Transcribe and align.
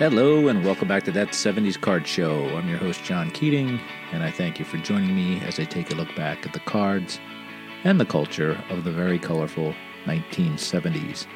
Hello, 0.00 0.48
and 0.48 0.64
welcome 0.64 0.88
back 0.88 1.04
to 1.04 1.12
That 1.12 1.28
70s 1.28 1.78
Card 1.78 2.06
Show. 2.06 2.46
I'm 2.56 2.66
your 2.66 2.78
host, 2.78 3.04
John 3.04 3.30
Keating, 3.32 3.78
and 4.12 4.22
I 4.22 4.30
thank 4.30 4.58
you 4.58 4.64
for 4.64 4.78
joining 4.78 5.14
me 5.14 5.42
as 5.42 5.60
I 5.60 5.64
take 5.64 5.90
a 5.90 5.94
look 5.94 6.16
back 6.16 6.46
at 6.46 6.54
the 6.54 6.60
cards 6.60 7.20
and 7.84 8.00
the 8.00 8.06
culture 8.06 8.58
of 8.70 8.84
the 8.84 8.92
very 8.92 9.18
colorful 9.18 9.74
1970s. 10.06 11.26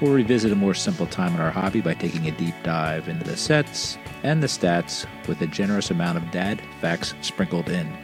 We'll 0.00 0.12
revisit 0.12 0.50
a 0.50 0.56
more 0.56 0.74
simple 0.74 1.06
time 1.06 1.36
in 1.36 1.40
our 1.40 1.52
hobby 1.52 1.80
by 1.80 1.94
taking 1.94 2.26
a 2.26 2.32
deep 2.32 2.56
dive 2.64 3.08
into 3.08 3.22
the 3.22 3.36
sets 3.36 3.96
and 4.24 4.42
the 4.42 4.48
stats 4.48 5.06
with 5.28 5.40
a 5.40 5.46
generous 5.46 5.92
amount 5.92 6.18
of 6.18 6.28
dad 6.32 6.60
facts 6.80 7.14
sprinkled 7.20 7.68
in. 7.68 7.96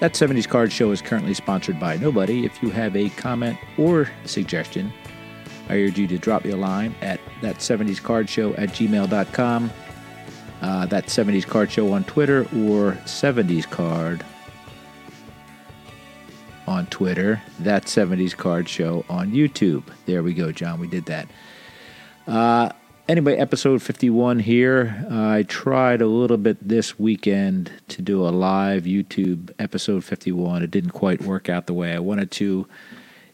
That 0.00 0.14
70s 0.14 0.48
Card 0.48 0.72
Show 0.72 0.90
is 0.90 1.02
currently 1.02 1.34
sponsored 1.34 1.78
by 1.78 1.98
nobody. 1.98 2.46
If 2.46 2.62
you 2.62 2.70
have 2.70 2.96
a 2.96 3.10
comment 3.10 3.58
or 3.76 4.10
suggestion, 4.24 4.90
I 5.70 5.76
urge 5.82 5.98
you 6.00 6.08
to 6.08 6.18
drop 6.18 6.44
me 6.44 6.50
a 6.50 6.56
line 6.56 6.96
at 7.00 7.20
that 7.42 7.58
70s 7.58 8.02
card 8.02 8.28
show 8.28 8.52
at 8.54 8.70
gmail.com. 8.70 9.70
Uh, 10.60 10.86
that 10.86 11.06
70s 11.06 11.46
card 11.46 11.70
show 11.70 11.92
on 11.92 12.02
Twitter 12.04 12.40
or 12.42 12.98
70s 13.04 13.70
card 13.70 14.24
on 16.66 16.86
Twitter. 16.86 17.40
That 17.60 17.84
70s 17.84 18.36
card 18.36 18.68
show 18.68 19.04
on 19.08 19.30
YouTube. 19.30 19.84
There 20.06 20.24
we 20.24 20.34
go, 20.34 20.50
John. 20.50 20.80
We 20.80 20.88
did 20.88 21.06
that. 21.06 21.28
Uh, 22.26 22.70
anyway, 23.08 23.36
episode 23.36 23.80
51 23.80 24.40
here. 24.40 25.06
Uh, 25.08 25.28
I 25.28 25.44
tried 25.44 26.02
a 26.02 26.06
little 26.06 26.36
bit 26.36 26.56
this 26.66 26.98
weekend 26.98 27.70
to 27.88 28.02
do 28.02 28.26
a 28.26 28.30
live 28.30 28.82
YouTube 28.82 29.52
episode 29.60 30.02
51. 30.02 30.64
It 30.64 30.70
didn't 30.72 30.90
quite 30.90 31.22
work 31.22 31.48
out 31.48 31.66
the 31.66 31.74
way 31.74 31.94
I 31.94 32.00
wanted 32.00 32.32
to. 32.32 32.66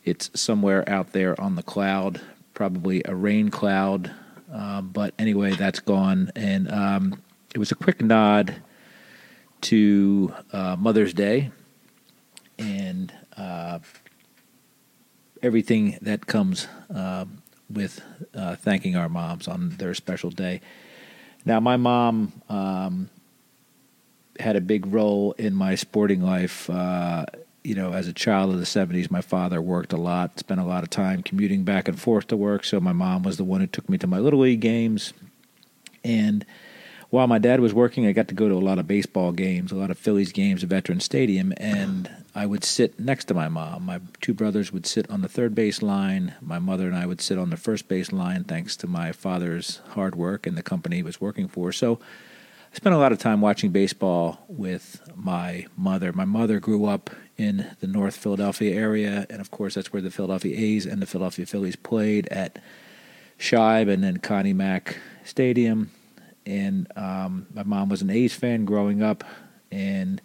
It's 0.07 0.31
somewhere 0.41 0.89
out 0.89 1.13
there 1.13 1.39
on 1.41 1.57
the 1.57 1.65
cloud, 1.65 2.21
probably 2.57 3.03
a 3.05 3.15
rain 3.15 3.51
cloud. 3.51 4.11
Uh, 4.53 4.81
but 4.81 5.15
anyway, 5.19 5.53
that's 5.53 5.79
gone. 5.79 6.33
And 6.35 6.73
um, 6.73 7.23
it 7.55 7.59
was 7.59 7.71
a 7.71 7.77
quick 7.77 8.01
nod 8.01 8.57
to 9.61 10.35
uh, 10.53 10.75
Mother's 10.77 11.15
Day 11.15 11.51
and 12.59 13.13
uh, 13.37 13.79
everything 15.43 15.99
that 16.01 16.27
comes 16.27 16.67
um, 16.93 17.43
with 17.71 18.01
uh, 18.35 18.57
thanking 18.57 18.97
our 18.97 19.09
moms 19.09 19.47
on 19.47 19.71
their 19.77 19.93
special 19.95 20.31
day. 20.31 20.61
Now, 21.45 21.61
my 21.61 21.77
mom 21.77 22.33
um, 22.49 23.11
had 24.41 24.57
a 24.57 24.61
big 24.61 24.87
role 24.87 25.33
in 25.33 25.55
my 25.55 25.75
sporting 25.75 26.23
life 26.23 26.71
uh, 26.71 27.27
you 27.67 27.75
know, 27.75 27.93
as 27.93 28.07
a 28.07 28.13
child 28.13 28.55
of 28.55 28.61
the 28.61 28.65
70s, 28.65 29.11
my 29.11 29.21
father 29.21 29.61
worked 29.61 29.93
a 29.93 29.97
lot, 29.97 30.39
spent 30.39 30.61
a 30.61 30.65
lot 30.65 30.85
of 30.85 30.91
time 30.91 31.21
commuting 31.21 31.65
back 31.65 31.89
and 31.89 32.01
forth 32.01 32.29
to 32.29 32.37
work. 32.37 32.65
So 32.65 32.79
my 32.79 32.93
mom 32.93 33.25
was 33.25 33.39
the 33.39 33.45
one 33.45 33.61
who 33.61 33.67
took 33.67 33.89
me 33.89 33.99
to 33.99 34.07
my 34.07 34.21
Little 34.21 34.41
League 34.41 34.61
games. 34.61 35.13
And 36.05 36.47
while 37.11 37.27
my 37.27 37.39
dad 37.39 37.59
was 37.59 37.75
working, 37.75 38.07
I 38.07 38.13
got 38.13 38.29
to 38.29 38.35
go 38.35 38.49
to 38.49 38.55
a 38.55 38.63
lot 38.63 38.79
of 38.79 38.87
baseball 38.87 39.33
games, 39.33 39.73
a 39.73 39.77
lot 39.77 39.91
of 39.91 39.99
Phillies 39.99 40.31
games 40.31 40.63
at 40.63 40.69
Veterans 40.69 41.05
Stadium. 41.05 41.53
And 41.57 42.09
I 42.37 42.47
would 42.47 42.63
sit 42.63 43.01
next 43.01 43.25
to 43.27 43.35
my 43.35 43.49
mom. 43.49 43.87
My 43.87 44.01
two 44.21 44.33
brothers 44.33 44.73
would 44.73 44.87
sit 44.87 45.11
on 45.11 45.23
the 45.23 45.29
third 45.29 45.53
base 45.53 45.83
line. 45.83 46.35
My 46.41 46.61
mother 46.61 46.87
and 46.87 46.95
I 46.95 47.07
would 47.07 47.21
sit 47.21 47.37
on 47.37 47.51
the 47.51 47.57
first 47.57 47.89
base 47.89 48.13
line, 48.13 48.45
thanks 48.45 48.77
to 48.77 48.87
my 48.87 49.11
father's 49.11 49.81
hard 49.91 50.15
work 50.15 50.47
and 50.47 50.57
the 50.57 50.63
company 50.63 50.97
he 50.97 51.03
was 51.03 51.21
working 51.21 51.49
for. 51.49 51.73
So 51.73 51.99
spent 52.77 52.95
a 52.95 52.99
lot 52.99 53.11
of 53.11 53.19
time 53.19 53.41
watching 53.41 53.71
baseball 53.71 54.39
with 54.49 55.01
my 55.17 55.67
mother. 55.79 56.13
My 56.13 56.27
mother 56.27 56.61
grew 56.61 56.85
up 56.85 57.09
in 57.39 57.75
the 57.81 57.87
North 57.87 58.15
Philadelphia 58.15 58.75
area, 58.75 59.27
and 59.31 59.41
of 59.41 59.51
course, 59.51 59.75
that's 59.75 59.95
where 59.95 60.03
the 60.03 60.11
Philadelphia 60.11 60.55
A's 60.55 60.85
and 60.85 61.01
the 61.01 61.07
Philadelphia 61.07 61.47
Phillies 61.47 61.75
played 61.75 62.29
at 62.29 62.59
Shibe 63.39 63.91
and 63.91 64.05
then 64.05 64.19
Connie 64.19 64.53
Mack 64.53 64.99
Stadium. 65.25 65.91
And 66.45 66.87
um, 66.97 67.47
my 67.55 67.63
mom 67.63 67.89
was 67.89 68.03
an 68.03 68.11
A's 68.11 68.35
fan 68.35 68.67
growing 68.67 69.03
up, 69.03 69.25
and 69.73 70.21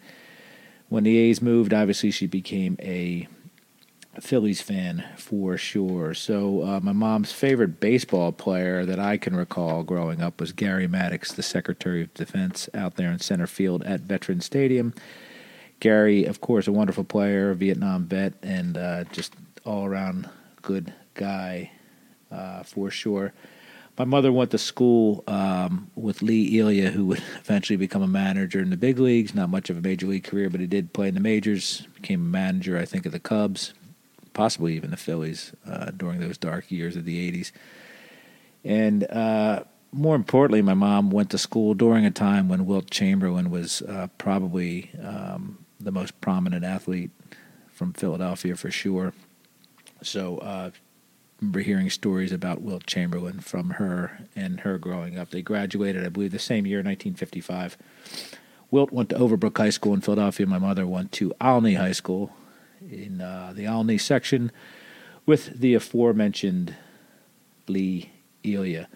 when 0.90 1.06
the 1.06 1.18
A's 1.18 1.42
moved, 1.42 1.74
obviously 1.74 2.12
she 2.12 2.28
became 2.28 2.76
a 2.82 3.30
Phillies 4.20 4.62
fan 4.62 5.06
for 5.16 5.58
sure. 5.58 6.14
So 6.14 6.64
uh, 6.64 6.80
my 6.82 6.92
mom's 6.92 7.32
favorite 7.32 7.80
baseball 7.80 8.32
player 8.32 8.86
that 8.86 9.00
I 9.00 9.18
can 9.18 9.36
recall 9.36 9.84
growing 9.84 10.22
up 10.22 10.40
was 10.40 10.52
Gary 10.52 10.88
Maddox, 10.88 11.32
the 11.32 11.44
Secretary 11.44 12.02
of 12.02 12.14
Defense, 12.14 12.68
out 12.74 12.96
there 12.96 13.12
in 13.12 13.20
center 13.20 13.48
field 13.48 13.84
at 13.84 14.02
Veterans 14.02 14.46
Stadium. 14.46 14.94
Gary, 15.80 16.26
of 16.26 16.42
course, 16.42 16.68
a 16.68 16.72
wonderful 16.72 17.04
player, 17.04 17.54
Vietnam 17.54 18.06
vet, 18.06 18.34
and 18.44 18.78
uh, 18.78 19.06
just 19.06 19.34
all 19.66 19.86
around 19.86 20.30
good 20.62 20.94
guy 21.14 21.72
uh, 22.32 22.64
for 22.64 22.92
sure. 22.92 23.34
My 23.98 24.06
mother 24.06 24.32
went 24.32 24.52
to 24.52 24.58
school 24.58 25.24
um, 25.28 25.90
with 25.96 26.22
Lee 26.22 26.60
Elia, 26.60 26.92
who 26.92 27.06
would 27.08 27.24
eventually 27.40 27.78
become 27.78 28.02
a 28.02 28.08
manager 28.08 28.60
in 28.60 28.70
the 28.70 28.78
big 28.78 29.00
leagues. 29.00 29.34
Not 29.34 29.50
much 29.50 29.70
of 29.70 29.78
a 29.78 29.82
major 29.82 30.08
league 30.08 30.24
career, 30.24 30.50
but 30.50 30.60
he 30.60 30.68
did 30.68 30.94
play 30.94 31.08
in 31.08 31.14
the 31.14 31.20
majors. 31.20 31.88
Became 31.96 32.22
a 32.22 32.30
manager, 32.30 32.78
I 32.78 32.86
think, 32.86 33.06
of 33.06 33.12
the 33.12 33.20
Cubs, 33.20 33.74
possibly 34.34 34.76
even 34.76 34.92
the 34.92 34.98
Phillies 34.98 35.54
uh, 35.66 35.92
during 35.92 36.20
those 36.20 36.38
dark 36.38 36.72
years 36.72 36.96
of 36.96 37.06
the 37.06 37.32
'80s. 37.32 37.52
And 38.64 39.04
uh, 39.10 39.64
more 39.92 40.16
importantly, 40.16 40.62
my 40.62 40.74
mom 40.74 41.10
went 41.12 41.30
to 41.32 41.38
school 41.38 41.74
during 41.74 42.06
a 42.06 42.12
time 42.12 42.48
when 42.48 42.66
Wilt 42.66 42.90
Chamberlain 42.90 43.50
was 43.50 43.82
uh, 43.82 44.08
probably 44.18 44.92
um, 45.04 45.66
the 45.80 45.92
most 45.92 46.20
prominent 46.22 46.64
athlete 46.64 47.12
from 47.72 47.94
Philadelphia 47.94 48.56
for 48.56 48.72
sure. 48.72 49.14
So, 50.02 50.38
uh, 50.40 50.72
remember 51.40 51.62
hearing 51.62 51.90
stories 51.90 52.32
about 52.32 52.62
Wilt 52.62 52.86
Chamberlain 52.86 53.40
from 53.40 53.72
her 53.72 54.28
and 54.36 54.62
her 54.62 54.78
growing 54.78 55.18
up. 55.18 55.32
They 55.32 55.42
graduated, 55.42 56.06
I 56.06 56.10
believe, 56.10 56.32
the 56.32 56.40
same 56.40 56.66
year, 56.66 56.80
1955. 56.80 57.78
Wilt 58.70 58.92
went 58.92 59.10
to 59.10 59.16
Overbrook 59.16 59.58
High 59.58 59.72
School 59.72 59.94
in 59.94 60.02
Philadelphia. 60.02 60.46
My 60.46 60.60
mother 60.60 60.88
went 60.88 61.12
to 61.14 61.34
Olney 61.42 61.74
High 61.74 61.92
School 61.92 62.32
in 62.90 63.22
uh, 63.22 63.54
the 63.56 63.68
Olney 63.68 63.98
section 63.98 64.52
with 65.26 65.60
the 65.60 65.74
aforementioned 65.74 66.76
Lee 67.68 68.12
Elia. 68.46 68.88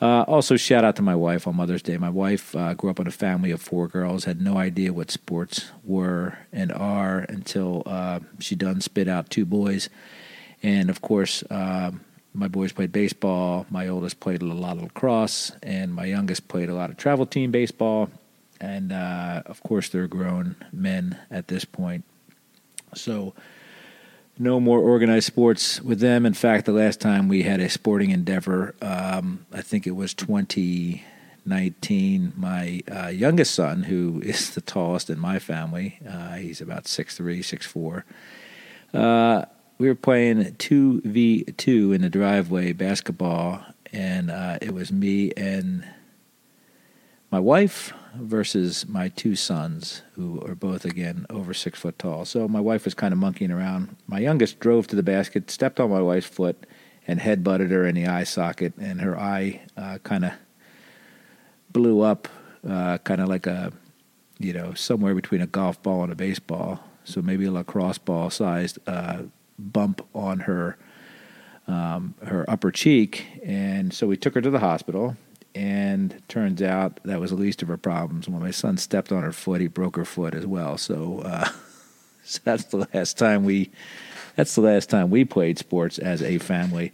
Uh, 0.00 0.22
also, 0.22 0.56
shout 0.56 0.84
out 0.84 0.94
to 0.96 1.02
my 1.02 1.14
wife 1.14 1.46
on 1.46 1.56
Mother's 1.56 1.82
Day. 1.82 1.96
My 1.96 2.10
wife 2.10 2.54
uh, 2.54 2.74
grew 2.74 2.90
up 2.90 3.00
in 3.00 3.06
a 3.06 3.10
family 3.10 3.50
of 3.50 3.62
four 3.62 3.88
girls, 3.88 4.24
had 4.24 4.40
no 4.40 4.58
idea 4.58 4.92
what 4.92 5.10
sports 5.10 5.70
were 5.84 6.38
and 6.52 6.70
are 6.70 7.20
until 7.20 7.82
uh, 7.86 8.20
she 8.38 8.54
done 8.54 8.82
spit 8.82 9.08
out 9.08 9.30
two 9.30 9.46
boys. 9.46 9.88
And 10.62 10.90
of 10.90 11.00
course, 11.00 11.42
uh, 11.44 11.92
my 12.34 12.48
boys 12.48 12.72
played 12.72 12.92
baseball. 12.92 13.64
My 13.70 13.88
oldest 13.88 14.20
played 14.20 14.42
a 14.42 14.44
lot 14.44 14.76
of 14.76 14.82
lacrosse, 14.82 15.52
and 15.62 15.94
my 15.94 16.04
youngest 16.04 16.48
played 16.48 16.68
a 16.68 16.74
lot 16.74 16.90
of 16.90 16.98
travel 16.98 17.24
team 17.24 17.50
baseball. 17.50 18.10
And 18.60 18.92
uh, 18.92 19.42
of 19.46 19.62
course, 19.62 19.88
they're 19.88 20.06
grown 20.06 20.56
men 20.72 21.18
at 21.30 21.48
this 21.48 21.64
point. 21.64 22.04
So, 22.96 23.34
no 24.38 24.60
more 24.60 24.78
organized 24.80 25.26
sports 25.26 25.80
with 25.80 26.00
them. 26.00 26.26
In 26.26 26.34
fact, 26.34 26.66
the 26.66 26.72
last 26.72 27.00
time 27.00 27.28
we 27.28 27.42
had 27.42 27.60
a 27.60 27.70
sporting 27.70 28.10
endeavor, 28.10 28.74
um, 28.82 29.46
I 29.52 29.62
think 29.62 29.86
it 29.86 29.92
was 29.92 30.12
2019. 30.14 32.32
My 32.36 32.82
uh, 32.90 33.06
youngest 33.08 33.54
son, 33.54 33.84
who 33.84 34.20
is 34.24 34.50
the 34.50 34.60
tallest 34.60 35.08
in 35.08 35.18
my 35.18 35.38
family, 35.38 35.98
uh, 36.08 36.34
he's 36.34 36.60
about 36.60 36.84
6'3, 36.84 37.38
6'4. 37.38 38.02
Uh, 38.94 39.46
we 39.78 39.88
were 39.88 39.94
playing 39.94 40.44
2v2 40.44 41.94
in 41.94 42.02
the 42.02 42.10
driveway 42.10 42.72
basketball, 42.72 43.64
and 43.92 44.30
uh, 44.30 44.58
it 44.60 44.72
was 44.72 44.92
me 44.92 45.32
and 45.36 45.84
my 47.30 47.40
wife 47.40 47.92
versus 48.14 48.86
my 48.88 49.08
two 49.08 49.36
sons, 49.36 50.02
who 50.12 50.40
are 50.46 50.54
both 50.54 50.84
again 50.84 51.26
over 51.28 51.52
six 51.52 51.78
foot 51.78 51.98
tall. 51.98 52.24
So 52.24 52.48
my 52.48 52.60
wife 52.60 52.84
was 52.84 52.94
kind 52.94 53.12
of 53.12 53.18
monkeying 53.18 53.50
around. 53.50 53.96
My 54.06 54.18
youngest 54.18 54.58
drove 54.60 54.86
to 54.88 54.96
the 54.96 55.02
basket, 55.02 55.50
stepped 55.50 55.80
on 55.80 55.90
my 55.90 56.00
wife's 56.00 56.26
foot, 56.26 56.66
and 57.06 57.20
head 57.20 57.44
butted 57.44 57.70
her 57.70 57.86
in 57.86 57.94
the 57.94 58.06
eye 58.06 58.24
socket, 58.24 58.72
and 58.78 59.00
her 59.00 59.18
eye 59.18 59.62
uh, 59.76 59.98
kind 60.02 60.24
of 60.24 60.32
blew 61.70 62.00
up, 62.00 62.28
uh, 62.68 62.98
kind 62.98 63.20
of 63.20 63.28
like 63.28 63.46
a, 63.46 63.72
you 64.38 64.52
know, 64.52 64.74
somewhere 64.74 65.14
between 65.14 65.40
a 65.40 65.46
golf 65.46 65.82
ball 65.82 66.04
and 66.04 66.12
a 66.12 66.16
baseball. 66.16 66.80
So 67.04 67.22
maybe 67.22 67.44
a 67.44 67.52
lacrosse 67.52 67.98
ball 67.98 68.30
sized 68.30 68.78
uh, 68.86 69.24
bump 69.58 70.06
on 70.14 70.40
her 70.40 70.76
um, 71.68 72.14
her 72.24 72.48
upper 72.48 72.70
cheek, 72.70 73.26
and 73.44 73.92
so 73.92 74.06
we 74.06 74.16
took 74.16 74.34
her 74.34 74.40
to 74.40 74.50
the 74.50 74.60
hospital 74.60 75.16
and 75.56 76.22
turns 76.28 76.60
out 76.60 77.00
that 77.04 77.18
was 77.18 77.30
the 77.30 77.36
least 77.36 77.62
of 77.62 77.68
her 77.68 77.78
problems. 77.78 78.28
When 78.28 78.42
my 78.42 78.50
son 78.50 78.76
stepped 78.76 79.10
on 79.10 79.22
her 79.22 79.32
foot, 79.32 79.62
he 79.62 79.68
broke 79.68 79.96
her 79.96 80.04
foot 80.04 80.34
as 80.34 80.46
well. 80.46 80.76
So, 80.76 81.22
uh, 81.24 81.48
so 82.24 82.40
that's 82.44 82.64
the 82.64 82.86
last 82.92 83.16
time 83.16 83.44
we 83.44 83.70
that's 84.36 84.54
the 84.54 84.60
last 84.60 84.90
time 84.90 85.08
we 85.08 85.24
played 85.24 85.58
sports 85.58 85.98
as 85.98 86.22
a 86.22 86.36
family, 86.36 86.92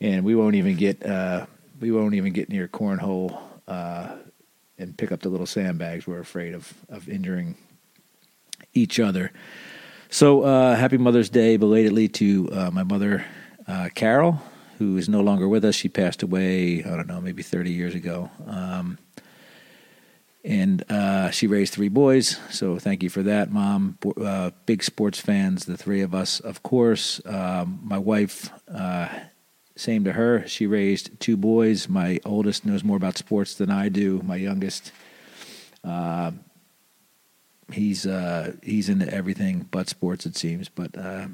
and 0.00 0.24
we 0.24 0.36
won't 0.36 0.54
even 0.54 0.76
get 0.76 1.04
uh, 1.04 1.46
we 1.80 1.90
won't 1.90 2.14
even 2.14 2.32
get 2.32 2.48
near 2.48 2.68
cornhole 2.68 3.36
uh, 3.66 4.14
and 4.78 4.96
pick 4.96 5.10
up 5.10 5.20
the 5.20 5.28
little 5.28 5.46
sandbags. 5.46 6.06
We're 6.06 6.20
afraid 6.20 6.54
of 6.54 6.72
of 6.88 7.08
injuring 7.08 7.56
each 8.74 9.00
other. 9.00 9.32
So, 10.08 10.42
uh, 10.42 10.76
happy 10.76 10.98
Mother's 10.98 11.30
Day 11.30 11.56
belatedly 11.56 12.08
to 12.08 12.48
uh, 12.52 12.70
my 12.70 12.84
mother, 12.84 13.26
uh, 13.66 13.88
Carol 13.94 14.40
who 14.78 14.96
is 14.96 15.08
no 15.08 15.20
longer 15.20 15.48
with 15.48 15.64
us. 15.64 15.74
She 15.74 15.88
passed 15.88 16.22
away, 16.22 16.84
I 16.84 16.96
don't 16.96 17.08
know, 17.08 17.20
maybe 17.20 17.42
30 17.42 17.72
years 17.72 17.94
ago. 17.94 18.30
Um, 18.46 18.98
and 20.44 20.84
uh, 20.90 21.30
she 21.30 21.46
raised 21.46 21.74
three 21.74 21.88
boys, 21.88 22.38
so 22.48 22.78
thank 22.78 23.02
you 23.02 23.10
for 23.10 23.22
that, 23.24 23.50
Mom. 23.50 23.98
Uh, 24.16 24.52
big 24.66 24.84
sports 24.84 25.20
fans, 25.20 25.64
the 25.64 25.76
three 25.76 26.00
of 26.00 26.14
us, 26.14 26.38
of 26.40 26.62
course. 26.62 27.20
Um, 27.26 27.80
my 27.82 27.98
wife, 27.98 28.50
uh, 28.72 29.08
same 29.76 30.04
to 30.04 30.12
her. 30.12 30.46
She 30.46 30.66
raised 30.66 31.18
two 31.20 31.36
boys. 31.36 31.88
My 31.88 32.20
oldest 32.24 32.64
knows 32.64 32.84
more 32.84 32.96
about 32.96 33.18
sports 33.18 33.54
than 33.56 33.70
I 33.70 33.88
do. 33.88 34.22
My 34.24 34.36
youngest, 34.36 34.92
uh, 35.82 36.30
he's 37.72 38.06
uh, 38.06 38.54
he's 38.62 38.88
into 38.88 39.12
everything 39.12 39.68
but 39.70 39.88
sports, 39.88 40.24
it 40.24 40.36
seems. 40.36 40.68
But 40.68 40.96
uh, 40.96 41.28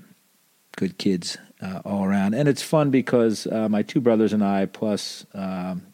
good 0.76 0.98
kids 0.98 1.38
uh, 1.62 1.80
all 1.84 2.04
around, 2.04 2.34
and 2.34 2.48
it's 2.48 2.62
fun 2.62 2.90
because 2.90 3.46
uh, 3.46 3.68
my 3.68 3.82
two 3.82 4.00
brothers 4.00 4.32
and 4.32 4.44
I, 4.44 4.66
plus 4.66 5.26
um, 5.34 5.86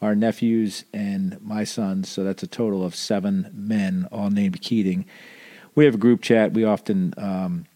our 0.00 0.14
nephews 0.14 0.84
and 0.92 1.40
my 1.42 1.64
sons, 1.64 2.08
so 2.08 2.24
that's 2.24 2.42
a 2.42 2.46
total 2.46 2.84
of 2.84 2.94
seven 2.94 3.50
men, 3.54 4.06
all 4.12 4.30
named 4.30 4.60
Keating. 4.60 5.06
We 5.74 5.84
have 5.86 5.94
a 5.94 5.98
group 5.98 6.22
chat. 6.22 6.52
We 6.52 6.64
often 6.64 7.14
um, 7.16 7.66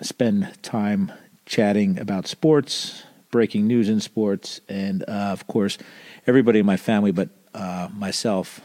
spend 0.00 0.62
time 0.62 1.12
chatting 1.46 1.98
about 1.98 2.26
sports, 2.26 3.04
breaking 3.30 3.66
news 3.66 3.88
in 3.88 4.00
sports, 4.00 4.60
and 4.68 5.04
uh, 5.08 5.30
of 5.32 5.46
course, 5.46 5.78
everybody 6.26 6.58
in 6.58 6.66
my 6.66 6.76
family, 6.76 7.12
but 7.12 7.28
uh, 7.54 7.88
myself. 7.92 8.60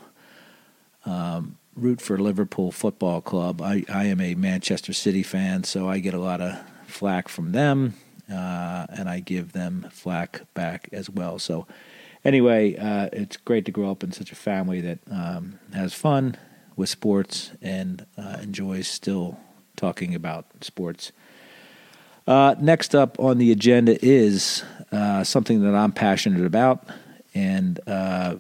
Um, 1.06 1.58
root 1.78 2.02
for 2.02 2.18
Liverpool 2.18 2.72
Football 2.72 3.22
Club. 3.22 3.62
I, 3.62 3.86
I 3.88 4.06
am 4.06 4.20
a 4.20 4.36
Manchester 4.36 4.94
City 4.94 5.24
fan, 5.24 5.64
so 5.64 5.88
I 5.88 6.00
get 6.00 6.14
a 6.14 6.20
lot 6.20 6.42
of 6.42 6.60
flack 6.88 7.28
from 7.30 7.52
them, 7.52 7.94
uh, 8.32 8.88
and 8.90 9.10
I 9.10 9.20
give 9.20 9.54
them 9.54 9.88
flack 9.92 10.42
back 10.54 10.90
as 10.92 11.10
well. 11.10 11.40
So, 11.40 11.68
anyway, 12.26 12.76
uh, 12.76 13.10
it's 13.14 13.38
great 13.38 13.66
to 13.66 13.72
grow 13.72 13.92
up 13.92 14.04
in 14.04 14.12
such 14.12 14.32
a 14.32 14.36
family 14.36 14.82
that 14.82 15.00
um, 15.12 15.60
has 15.74 15.94
fun 15.94 16.38
with 16.76 16.90
sports 16.90 17.52
and 17.62 18.06
uh, 18.18 18.38
enjoys 18.42 18.88
still 18.88 19.38
talking 19.76 20.16
about 20.16 20.46
sports. 20.62 21.12
Uh, 22.26 22.56
next 22.60 22.94
up 22.94 23.20
on 23.20 23.38
the 23.38 23.52
agenda 23.52 23.98
is 24.06 24.64
uh, 24.92 25.24
something 25.24 25.62
that 25.64 25.74
I'm 25.74 25.94
passionate 25.94 26.46
about, 26.46 26.86
and 27.34 27.80
uh, 27.88 28.36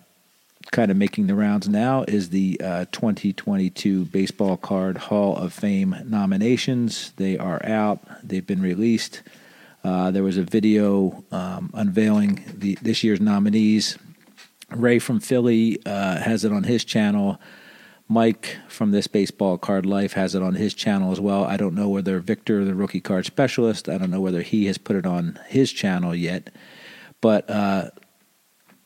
kind 0.71 0.91
of 0.91 0.97
making 0.97 1.27
the 1.27 1.35
rounds 1.35 1.67
now 1.67 2.03
is 2.07 2.29
the 2.29 2.59
uh, 2.63 2.85
2022 2.91 4.05
Baseball 4.05 4.57
Card 4.57 4.97
Hall 4.97 5.35
of 5.35 5.53
Fame 5.53 5.95
nominations. 6.05 7.13
They 7.17 7.37
are 7.37 7.63
out, 7.65 7.99
they've 8.23 8.45
been 8.45 8.61
released. 8.61 9.21
Uh, 9.83 10.11
there 10.11 10.23
was 10.23 10.37
a 10.37 10.43
video 10.43 11.23
um, 11.31 11.71
unveiling 11.73 12.43
the, 12.53 12.77
this 12.81 13.03
year's 13.03 13.21
nominees. 13.21 13.97
Ray 14.69 14.99
from 14.99 15.19
Philly 15.19 15.79
uh, 15.85 16.17
has 16.17 16.43
it 16.43 16.51
on 16.51 16.63
his 16.63 16.83
channel. 16.83 17.39
Mike 18.09 18.57
from 18.67 18.91
This 18.91 19.07
Baseball 19.07 19.57
Card 19.57 19.85
Life 19.85 20.13
has 20.13 20.33
it 20.33 20.41
on 20.41 20.55
his 20.55 20.73
channel 20.73 21.11
as 21.11 21.19
well. 21.19 21.43
I 21.43 21.57
don't 21.57 21.75
know 21.75 21.89
whether 21.89 22.19
Victor, 22.19 22.63
the 22.63 22.75
rookie 22.75 23.01
card 23.01 23.25
specialist, 23.25 23.89
I 23.89 23.97
don't 23.97 24.11
know 24.11 24.21
whether 24.21 24.41
he 24.41 24.65
has 24.67 24.77
put 24.77 24.95
it 24.95 25.05
on 25.05 25.39
his 25.47 25.71
channel 25.71 26.15
yet. 26.15 26.53
But 27.19 27.49
uh, 27.49 27.89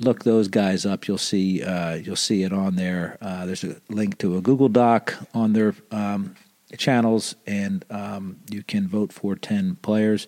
look 0.01 0.23
those 0.23 0.47
guys 0.47 0.85
up. 0.85 1.07
You'll 1.07 1.17
see 1.17 1.63
uh, 1.63 1.95
you'll 1.95 2.15
see 2.15 2.43
it 2.43 2.53
on 2.53 2.75
there. 2.75 3.17
Uh, 3.21 3.45
there's 3.45 3.63
a 3.63 3.77
link 3.89 4.17
to 4.19 4.37
a 4.37 4.41
Google 4.41 4.69
Doc 4.69 5.15
on 5.33 5.53
their 5.53 5.75
um, 5.91 6.35
channels, 6.77 7.35
and 7.45 7.85
um, 7.89 8.39
you 8.49 8.63
can 8.63 8.87
vote 8.87 9.13
for 9.13 9.35
ten 9.35 9.75
players. 9.81 10.27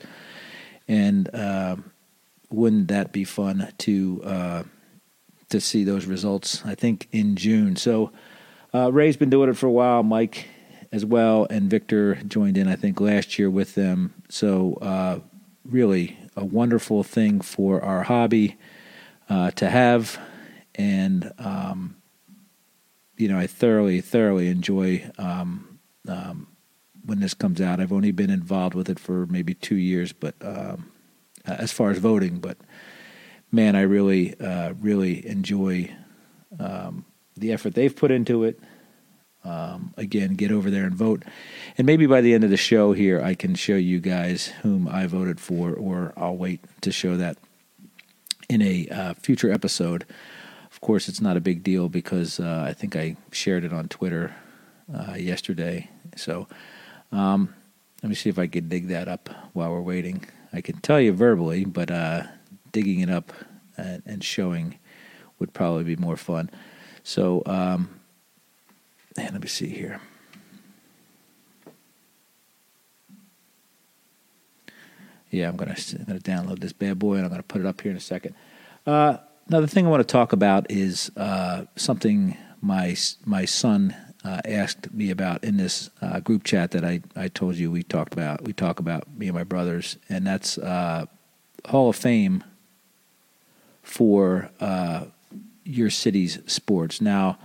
And 0.88 1.34
uh, 1.34 1.78
wouldn't 2.50 2.88
that 2.90 3.12
be 3.12 3.24
fun 3.24 3.74
to 3.80 4.22
uh, 4.24 4.64
to 5.50 5.60
see 5.60 5.84
those 5.84 6.06
results? 6.06 6.64
I 6.66 6.76
think 6.76 7.08
in 7.12 7.36
June. 7.36 7.76
So 7.76 8.12
uh, 8.74 8.92
Ray's 8.92 9.18
been 9.18 9.30
doing 9.30 9.50
it 9.50 9.58
for 9.58 9.68
a 9.68 9.72
while. 9.72 10.04
Mike 10.04 10.48
as 10.92 11.04
well, 11.04 11.48
and 11.50 11.70
Victor 11.70 12.16
joined 12.28 12.58
in. 12.58 12.68
I 12.68 12.76
think 12.76 13.02
last 13.02 13.40
year 13.40 13.50
with 13.50 13.76
them. 13.76 14.14
So 14.30 14.76
uh, 14.82 15.20
really 15.66 16.18
a 16.36 16.46
wonderful 16.46 17.04
thing 17.04 17.42
for 17.42 17.82
our 17.82 18.04
hobby 18.04 18.58
uh, 19.30 19.52
to 19.52 19.70
have, 19.70 20.20
and 20.76 21.32
um, 21.38 21.98
you 23.18 23.28
know 23.28 23.38
I 23.38 23.48
thoroughly 23.48 24.02
thoroughly 24.02 24.50
enjoy 24.50 25.10
um, 25.18 25.80
um, 26.08 26.48
when 27.06 27.20
this 27.20 27.34
comes 27.34 27.62
out. 27.62 27.80
I've 27.80 27.94
only 27.94 28.12
been 28.12 28.30
involved 28.30 28.76
with 28.76 28.90
it 28.90 29.00
for 29.00 29.26
maybe 29.28 29.54
two 29.54 29.76
years, 29.76 30.14
but 30.14 30.36
um, 30.42 30.92
as 31.46 31.72
far 31.72 31.92
as 31.92 31.98
voting, 31.98 32.40
but 32.40 32.58
man, 33.52 33.76
I 33.76 33.82
really 33.82 34.38
uh, 34.40 34.74
really 34.82 35.26
enjoy 35.26 35.96
um, 36.60 37.06
the 37.38 37.54
effort 37.54 37.76
they've 37.76 37.96
put 37.96 38.12
into 38.12 38.44
it. 38.44 38.60
Um, 39.46 39.94
again, 39.98 40.36
get 40.36 40.52
over 40.52 40.72
there 40.72 40.86
and 40.86 40.96
vote. 40.96 41.24
And 41.78 41.86
maybe 41.86 42.06
by 42.06 42.22
the 42.22 42.34
end 42.34 42.46
of 42.46 42.50
the 42.50 42.58
show 42.58 42.94
here, 42.94 43.22
I 43.22 43.36
can 43.36 43.56
show 43.56 43.76
you 43.76 44.00
guys 44.00 44.48
whom 44.62 44.88
I 44.88 45.06
voted 45.06 45.40
for, 45.40 45.74
or 45.74 46.14
I'll 46.16 46.38
wait 46.38 46.62
to 46.82 46.94
show 46.94 47.18
that 47.18 47.38
in 48.54 48.62
a 48.62 48.88
uh, 48.90 49.14
future 49.16 49.52
episode. 49.52 50.06
Of 50.72 50.80
course, 50.80 51.10
it's 51.10 51.22
not 51.22 51.38
a 51.38 51.42
big 51.42 51.64
deal 51.64 51.90
because 51.90 52.40
uh, 52.40 52.66
I 52.68 52.74
think 52.74 52.96
I 52.96 53.16
shared 53.32 53.64
it 53.64 53.74
on 53.74 53.88
Twitter 53.88 54.36
uh, 54.94 55.16
yesterday. 55.16 55.90
So 56.16 56.48
um, 57.12 57.54
let 58.04 58.10
me 58.10 58.16
see 58.16 58.30
if 58.30 58.38
I 58.38 58.46
can 58.46 58.70
dig 58.70 58.90
that 58.90 59.08
up 59.08 59.30
while 59.54 59.72
we're 59.72 59.82
waiting. 59.82 60.26
I 60.52 60.62
can 60.62 60.78
tell 60.82 61.02
you 61.02 61.14
verbally, 61.14 61.66
but 61.66 61.90
uh, 61.90 62.24
digging 62.72 63.00
it 63.00 63.10
up 63.10 63.34
and, 63.76 64.04
and, 64.06 64.24
showing 64.24 64.78
would 65.40 65.52
probably 65.54 65.84
be 65.84 65.96
more 65.96 66.18
fun. 66.18 66.52
So, 67.04 67.42
um, 67.48 67.90
let 69.18 69.42
me 69.42 69.48
see 69.48 69.70
here. 69.70 70.00
Yeah, 75.34 75.50
I'm 75.50 75.56
gonna 75.56 75.76
I'm 75.76 76.06
gonna 76.06 76.20
download 76.20 76.60
this 76.60 76.74
bad 76.74 77.00
boy 77.00 77.16
and 77.16 77.26
I'm 77.26 77.32
gonna 77.32 77.42
put 77.42 77.60
it 77.60 77.66
up 77.66 77.82
here 77.82 77.90
in 77.90 77.98
a 77.98 78.02
second. 78.02 78.36
Uh, 78.86 79.18
another 79.48 79.66
thing 79.66 79.88
I 79.88 79.90
want 79.90 80.08
to 80.08 80.12
talk 80.12 80.32
about 80.32 80.70
is 80.70 81.12
uh, 81.18 81.66
something 81.76 82.38
my 82.62 82.96
my 83.26 83.46
son 83.46 83.96
uh, 84.24 84.42
asked 84.46 84.94
me 84.94 85.10
about 85.10 85.44
in 85.44 85.58
this 85.58 85.90
uh, 86.04 86.20
group 86.20 86.44
chat 86.44 86.70
that 86.72 86.86
I, 86.86 87.02
I 87.16 87.30
told 87.30 87.56
you 87.56 87.72
we 87.72 87.82
talked 87.82 88.14
about. 88.14 88.44
We 88.44 88.54
talk 88.54 88.80
about 88.80 89.12
me 89.18 89.28
and 89.28 89.36
my 89.36 89.44
brothers, 89.44 89.98
and 90.08 90.26
that's 90.28 90.60
uh, 90.60 91.08
Hall 91.66 91.90
of 91.90 91.96
Fame 91.96 92.44
for 93.82 94.52
uh, 94.60 95.06
your 95.64 95.90
city's 95.90 96.40
sports. 96.46 97.02
Now, 97.02 97.40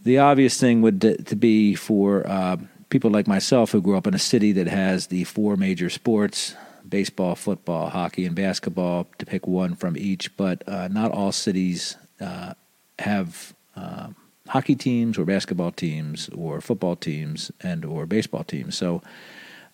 the 0.00 0.18
obvious 0.18 0.60
thing 0.60 0.80
would 0.82 1.00
to, 1.00 1.34
be 1.34 1.74
for 1.74 2.58
people 2.88 3.10
like 3.10 3.26
myself 3.26 3.72
who 3.72 3.82
grew 3.82 3.96
up 3.96 4.06
in 4.06 4.14
a 4.14 4.18
city 4.18 4.52
that 4.52 4.68
has 4.68 5.08
the 5.08 5.24
four 5.24 5.56
major 5.56 5.90
sports 5.90 6.54
baseball, 6.94 7.34
football, 7.34 7.90
hockey, 7.90 8.24
and 8.24 8.36
basketball, 8.36 9.08
to 9.18 9.26
pick 9.26 9.48
one 9.48 9.74
from 9.74 9.96
each. 9.96 10.36
But 10.36 10.62
uh, 10.68 10.86
not 10.86 11.10
all 11.10 11.32
cities 11.32 11.96
uh, 12.20 12.54
have 13.00 13.52
uh, 13.74 14.10
hockey 14.46 14.76
teams 14.76 15.18
or 15.18 15.24
basketball 15.24 15.72
teams 15.72 16.28
or 16.28 16.60
football 16.60 16.94
teams 16.94 17.50
and 17.60 17.84
or 17.84 18.06
baseball 18.06 18.44
teams. 18.44 18.76
So 18.76 19.02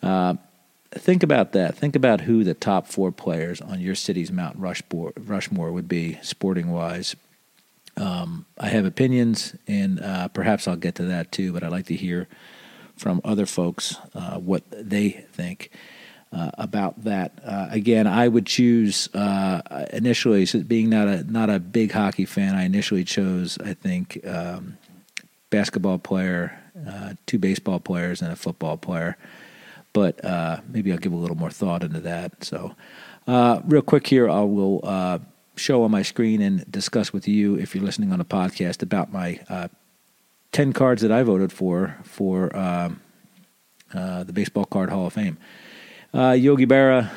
uh, 0.03 0.37
think 0.93 1.23
about 1.23 1.53
that. 1.53 1.77
Think 1.77 1.95
about 1.95 2.23
who 2.23 2.43
the 2.43 2.55
top 2.55 2.87
four 2.87 3.12
players 3.12 3.61
on 3.61 3.81
your 3.81 3.95
city's 3.95 4.33
Mount 4.33 4.57
Rushmore, 4.59 5.12
Rushmore 5.19 5.73
would 5.73 5.89
be, 5.89 6.19
sporting 6.23 6.71
wise. 6.71 7.17
Um, 7.99 8.47
I 8.57 8.69
have 8.69 8.87
opinions, 8.87 9.55
and 9.69 10.00
uh, 10.00 10.29
perhaps 10.29 10.67
I'll 10.67 10.77
get 10.77 10.95
to 10.95 11.03
that 11.03 11.33
too. 11.33 11.53
But 11.53 11.65
I'd 11.65 11.71
like 11.71 11.87
to 11.87 11.97
hear 11.97 12.29
from 12.97 13.21
other 13.27 13.45
folks 13.45 13.97
uh, 14.15 14.39
what 14.39 14.62
they 14.71 15.27
think 15.35 15.71
uh, 16.32 16.50
about 16.58 17.02
that. 17.04 17.32
Uh, 17.44 17.66
again, 17.70 18.06
I 18.06 18.28
would 18.28 18.46
choose 18.46 19.08
uh, 19.14 19.87
initially, 19.92 20.46
so 20.46 20.60
being 20.60 20.88
not 20.88 21.08
a 21.08 21.25
not 21.25 21.50
a 21.50 21.58
big 21.58 21.92
hockey 21.92 22.25
fan, 22.25 22.54
I 22.54 22.64
initially 22.64 23.04
chose 23.04 23.58
I 23.58 23.75
think 23.75 24.25
um, 24.26 24.78
basketball 25.50 25.99
player, 25.99 26.56
uh, 26.88 27.14
two 27.26 27.38
baseball 27.38 27.80
players, 27.80 28.22
and 28.22 28.32
a 28.32 28.37
football 28.37 28.76
player. 28.76 29.16
But 29.92 30.25
uh, 30.25 30.60
maybe 30.68 30.92
I'll 30.92 30.99
give 30.99 31.12
a 31.12 31.16
little 31.16 31.37
more 31.37 31.50
thought 31.50 31.82
into 31.82 31.99
that. 32.00 32.44
So, 32.44 32.76
uh, 33.26 33.60
real 33.64 33.82
quick 33.82 34.06
here, 34.06 34.30
I 34.30 34.42
will 34.42 35.20
show 35.56 35.82
on 35.82 35.90
my 35.90 36.02
screen 36.02 36.40
and 36.40 36.70
discuss 36.70 37.12
with 37.12 37.26
you 37.26 37.56
if 37.56 37.75
you're 37.75 37.84
listening 37.84 38.12
on 38.12 38.20
a 38.20 38.25
podcast 38.25 38.84
about 38.84 39.12
my 39.12 39.40
ten 40.52 40.72
cards 40.72 41.02
that 41.02 41.10
I 41.10 41.25
voted 41.25 41.52
for 41.52 41.96
for 42.04 42.56
um, 42.56 43.00
the 43.92 44.32
Baseball 44.32 44.64
Card 44.64 44.90
Hall 44.90 45.08
of 45.08 45.12
Fame. 45.14 45.37
Uh, 46.12 46.33
Yogi 46.33 46.67
Berra, 46.67 47.09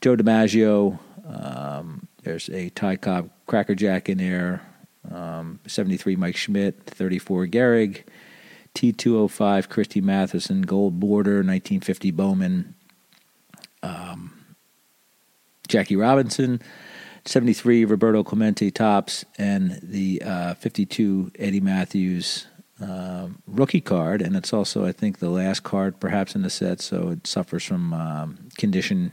Joe 0.00 0.16
DiMaggio. 0.16 0.98
Um, 1.26 2.08
there's 2.22 2.48
a 2.48 2.70
Ty 2.70 2.96
Cobb 2.96 3.30
Cracker 3.46 3.74
Jack 3.74 4.08
in 4.08 4.18
there. 4.18 4.62
Um, 5.10 5.60
73 5.66 6.16
Mike 6.16 6.36
Schmidt, 6.36 6.86
34 6.86 7.46
Gehrig, 7.46 8.04
T205 8.74 9.68
Christy 9.68 10.00
Mathewson, 10.00 10.62
Gold 10.62 11.00
Border, 11.00 11.36
1950 11.36 12.10
Bowman, 12.12 12.74
um, 13.82 14.54
Jackie 15.68 15.96
Robinson, 15.96 16.60
73 17.24 17.84
Roberto 17.84 18.22
Clemente 18.22 18.70
Topps, 18.70 19.24
and 19.38 19.80
the 19.82 20.22
uh, 20.22 20.54
52 20.54 21.32
Eddie 21.38 21.60
Mathews 21.60 22.46
uh, 22.82 23.28
rookie 23.46 23.80
card. 23.80 24.22
And 24.22 24.36
it's 24.36 24.52
also, 24.52 24.84
I 24.84 24.92
think, 24.92 25.18
the 25.18 25.30
last 25.30 25.62
card 25.62 26.00
perhaps 26.00 26.34
in 26.34 26.42
the 26.42 26.50
set, 26.50 26.80
so 26.80 27.10
it 27.10 27.26
suffers 27.26 27.64
from 27.64 27.92
um, 27.92 28.48
condition 28.58 29.12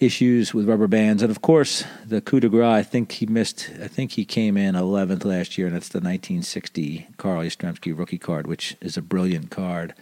issues 0.00 0.54
with 0.54 0.68
rubber 0.68 0.86
bands. 0.86 1.22
And 1.22 1.30
of 1.30 1.42
course, 1.42 1.84
the 2.06 2.20
coup 2.20 2.40
de 2.40 2.48
grace, 2.48 2.64
I 2.64 2.82
think 2.82 3.12
he 3.12 3.26
missed, 3.26 3.70
I 3.82 3.88
think 3.88 4.12
he 4.12 4.24
came 4.24 4.56
in 4.56 4.74
11th 4.74 5.24
last 5.24 5.58
year, 5.58 5.66
and 5.66 5.76
it's 5.76 5.88
the 5.88 5.98
1960 5.98 7.08
Carl 7.16 7.42
Yastrzemski 7.42 7.96
rookie 7.96 8.18
card, 8.18 8.46
which 8.46 8.76
is 8.80 8.96
a 8.96 9.02
brilliant 9.02 9.50
card. 9.50 9.94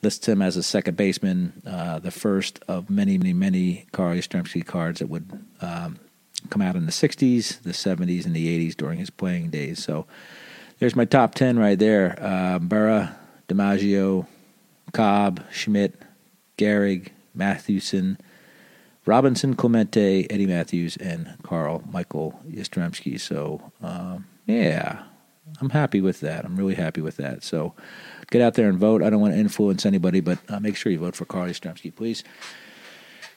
Lists 0.00 0.26
him 0.26 0.42
as 0.42 0.56
a 0.56 0.62
second 0.62 0.96
baseman, 0.96 1.62
uh, 1.66 1.98
the 1.98 2.10
first 2.10 2.64
of 2.66 2.90
many, 2.90 3.18
many, 3.18 3.32
many 3.32 3.86
Carl 3.92 4.16
Yastrzemski 4.16 4.64
cards 4.64 4.98
that 4.98 5.08
would 5.08 5.44
um, 5.60 5.98
come 6.50 6.62
out 6.62 6.74
in 6.74 6.86
the 6.86 6.92
60s, 6.92 7.62
the 7.62 7.70
70s, 7.70 8.24
and 8.24 8.34
the 8.34 8.68
80s 8.68 8.76
during 8.76 8.98
his 8.98 9.10
playing 9.10 9.50
days. 9.50 9.82
So 9.84 10.06
there's 10.82 10.96
my 10.96 11.04
top 11.04 11.36
10 11.36 11.60
right 11.60 11.78
there 11.78 12.18
uh, 12.20 12.58
Berra, 12.58 13.14
DiMaggio, 13.48 14.26
Cobb, 14.92 15.40
Schmidt, 15.52 16.02
Gehrig, 16.58 17.10
Mathewson, 17.36 18.18
Robinson, 19.06 19.54
Clemente, 19.54 20.26
Eddie 20.28 20.48
Mathews, 20.48 20.96
and 20.96 21.36
Carl 21.44 21.84
Michael 21.88 22.36
Yastrzemski. 22.50 23.20
So, 23.20 23.70
um, 23.80 24.26
yeah, 24.46 25.04
I'm 25.60 25.70
happy 25.70 26.00
with 26.00 26.18
that. 26.18 26.44
I'm 26.44 26.56
really 26.56 26.74
happy 26.74 27.00
with 27.00 27.16
that. 27.18 27.44
So, 27.44 27.74
get 28.32 28.42
out 28.42 28.54
there 28.54 28.68
and 28.68 28.76
vote. 28.76 29.04
I 29.04 29.10
don't 29.10 29.20
want 29.20 29.34
to 29.34 29.38
influence 29.38 29.86
anybody, 29.86 30.18
but 30.18 30.38
uh, 30.48 30.58
make 30.58 30.74
sure 30.74 30.90
you 30.90 30.98
vote 30.98 31.14
for 31.14 31.26
Carl 31.26 31.46
Yastrzemski, 31.46 31.94
please. 31.94 32.24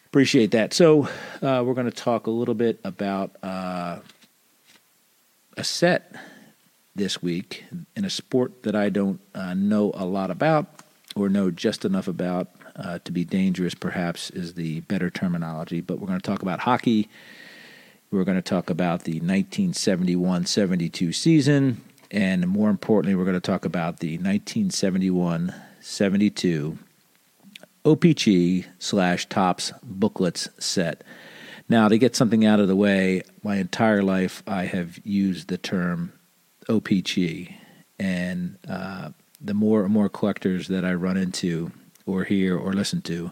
Appreciate 0.08 0.50
that. 0.50 0.74
So, 0.74 1.10
uh, 1.44 1.62
we're 1.64 1.76
going 1.76 1.86
to 1.86 1.92
talk 1.92 2.26
a 2.26 2.32
little 2.32 2.56
bit 2.56 2.80
about 2.84 3.36
uh, 3.44 4.00
a 5.56 5.64
set 5.64 6.12
this 6.96 7.22
week 7.22 7.66
in 7.96 8.06
a 8.06 8.10
sport 8.10 8.64
that 8.64 8.76
I 8.76 8.90
don't 8.90 9.20
uh, 9.34 9.54
know 9.54 9.92
a 9.94 10.06
lot 10.06 10.32
about 10.32 10.68
or 11.16 11.30
know 11.30 11.52
just 11.52 11.86
enough 11.86 12.08
about 12.08 12.50
uh, 12.76 13.00
to 13.06 13.12
be 13.12 13.24
dangerous, 13.24 13.74
perhaps, 13.74 14.30
is 14.32 14.54
the 14.54 14.82
better 14.82 15.10
terminology. 15.10 15.82
But 15.82 16.00
we're 16.00 16.08
going 16.08 16.20
to 16.20 16.30
talk 16.30 16.42
about 16.42 16.62
hockey. 16.62 17.10
We're 18.12 18.24
going 18.24 18.38
to 18.38 18.42
talk 18.42 18.70
about 18.70 19.04
the 19.04 19.14
1971 19.14 20.46
72 20.46 21.14
season. 21.14 21.82
And 22.12 22.48
more 22.48 22.70
importantly, 22.70 23.16
we're 23.16 23.26
going 23.26 23.36
to 23.36 23.42
talk 23.42 23.66
about 23.66 24.00
the 24.00 24.18
1971 24.18 25.54
72 25.82 26.78
OPC 27.84 28.66
slash 28.80 29.28
Topps 29.28 29.72
booklets 29.84 30.50
set. 30.60 31.04
Now, 31.68 31.88
to 31.88 31.98
get 31.98 32.16
something 32.16 32.46
out 32.46 32.60
of 32.60 32.68
the 32.68 32.76
way, 32.76 33.24
my 33.44 33.58
entire 33.58 34.04
life 34.04 34.44
I 34.46 34.66
have 34.66 35.00
used 35.04 35.48
the 35.48 35.58
term 35.58 36.14
OPC. 36.68 37.54
And 38.00 38.58
uh, 38.68 39.12
the 39.42 39.54
more 39.54 39.84
and 39.84 39.94
more 39.94 40.10
collectors 40.10 40.68
that 40.68 40.84
I 40.84 40.94
run 40.94 41.18
into, 41.18 41.72
or 42.06 42.24
hear 42.24 42.58
or 42.58 42.74
listen 42.74 43.02
to 43.04 43.32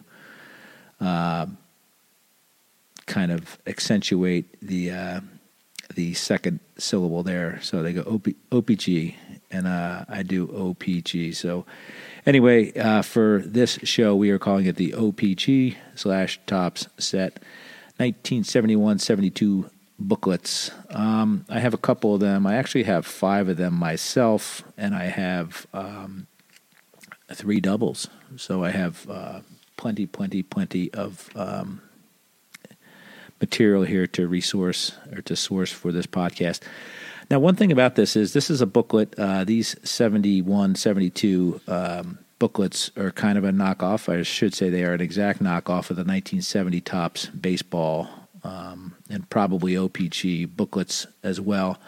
uh, 0.99 1.45
kind 3.05 3.31
of 3.31 3.59
accentuate 3.67 4.55
the 4.61 4.91
uh, 4.91 5.21
the 5.95 6.13
second 6.13 6.59
syllable 6.77 7.23
there. 7.23 7.59
So 7.61 7.83
they 7.83 7.93
go 7.93 8.01
OP, 8.01 8.27
OPG, 8.51 9.15
and 9.51 9.67
uh, 9.67 10.05
I 10.07 10.23
do 10.23 10.47
OPG. 10.47 11.35
So 11.35 11.65
anyway, 12.25 12.73
uh, 12.73 13.01
for 13.01 13.43
this 13.45 13.77
show, 13.83 14.15
we 14.15 14.31
are 14.31 14.39
calling 14.39 14.65
it 14.65 14.77
the 14.77 14.93
OPG 14.93 15.75
slash 15.95 16.39
Topps 16.47 16.87
Set 16.97 17.43
1971-72 17.99 19.69
booklets. 20.00 20.71
Um, 20.89 21.45
I 21.50 21.59
have 21.59 21.73
a 21.73 21.77
couple 21.77 22.13
of 22.13 22.19
them. 22.19 22.45
I 22.45 22.55
actually 22.55 22.83
have 22.83 23.05
five 23.05 23.47
of 23.50 23.57
them 23.57 23.73
myself, 23.73 24.63
and 24.77 24.95
I 24.95 25.05
have 25.05 25.67
um, 25.73 26.27
three 27.31 27.59
doubles. 27.59 28.07
So 28.35 28.63
I 28.63 28.71
have 28.71 29.09
uh, 29.09 29.41
plenty, 29.77 30.05
plenty, 30.05 30.43
plenty 30.43 30.93
of 30.93 31.29
um, 31.35 31.81
material 33.39 33.83
here 33.83 34.07
to 34.07 34.27
resource 34.27 34.93
or 35.13 35.21
to 35.21 35.35
source 35.35 35.71
for 35.71 35.91
this 35.91 36.07
podcast. 36.07 36.62
Now, 37.29 37.39
one 37.39 37.55
thing 37.55 37.71
about 37.71 37.95
this 37.95 38.15
is 38.15 38.33
this 38.33 38.50
is 38.50 38.62
a 38.62 38.65
booklet. 38.65 39.17
Uh, 39.17 39.43
these 39.43 39.75
71, 39.83 40.75
72 40.75 41.62
um, 41.67 42.19
booklets 42.39 42.91
are 42.97 43.12
kind 43.12 43.38
of 43.38 43.43
a 43.43 43.51
knockoff. 43.51 44.12
I 44.12 44.23
should 44.23 44.53
say 44.53 44.69
they 44.69 44.83
are 44.83 44.93
an 44.93 45.01
exact 45.01 45.41
knockoff 45.41 45.89
of 45.89 45.95
the 45.95 46.03
1970 46.03 46.81
Topps 46.81 47.27
baseball 47.27 48.09
um, 48.43 48.95
and 49.13 49.29
probably 49.29 49.74
OPG 49.74 50.55
booklets 50.55 51.05
as 51.22 51.39
well. 51.39 51.79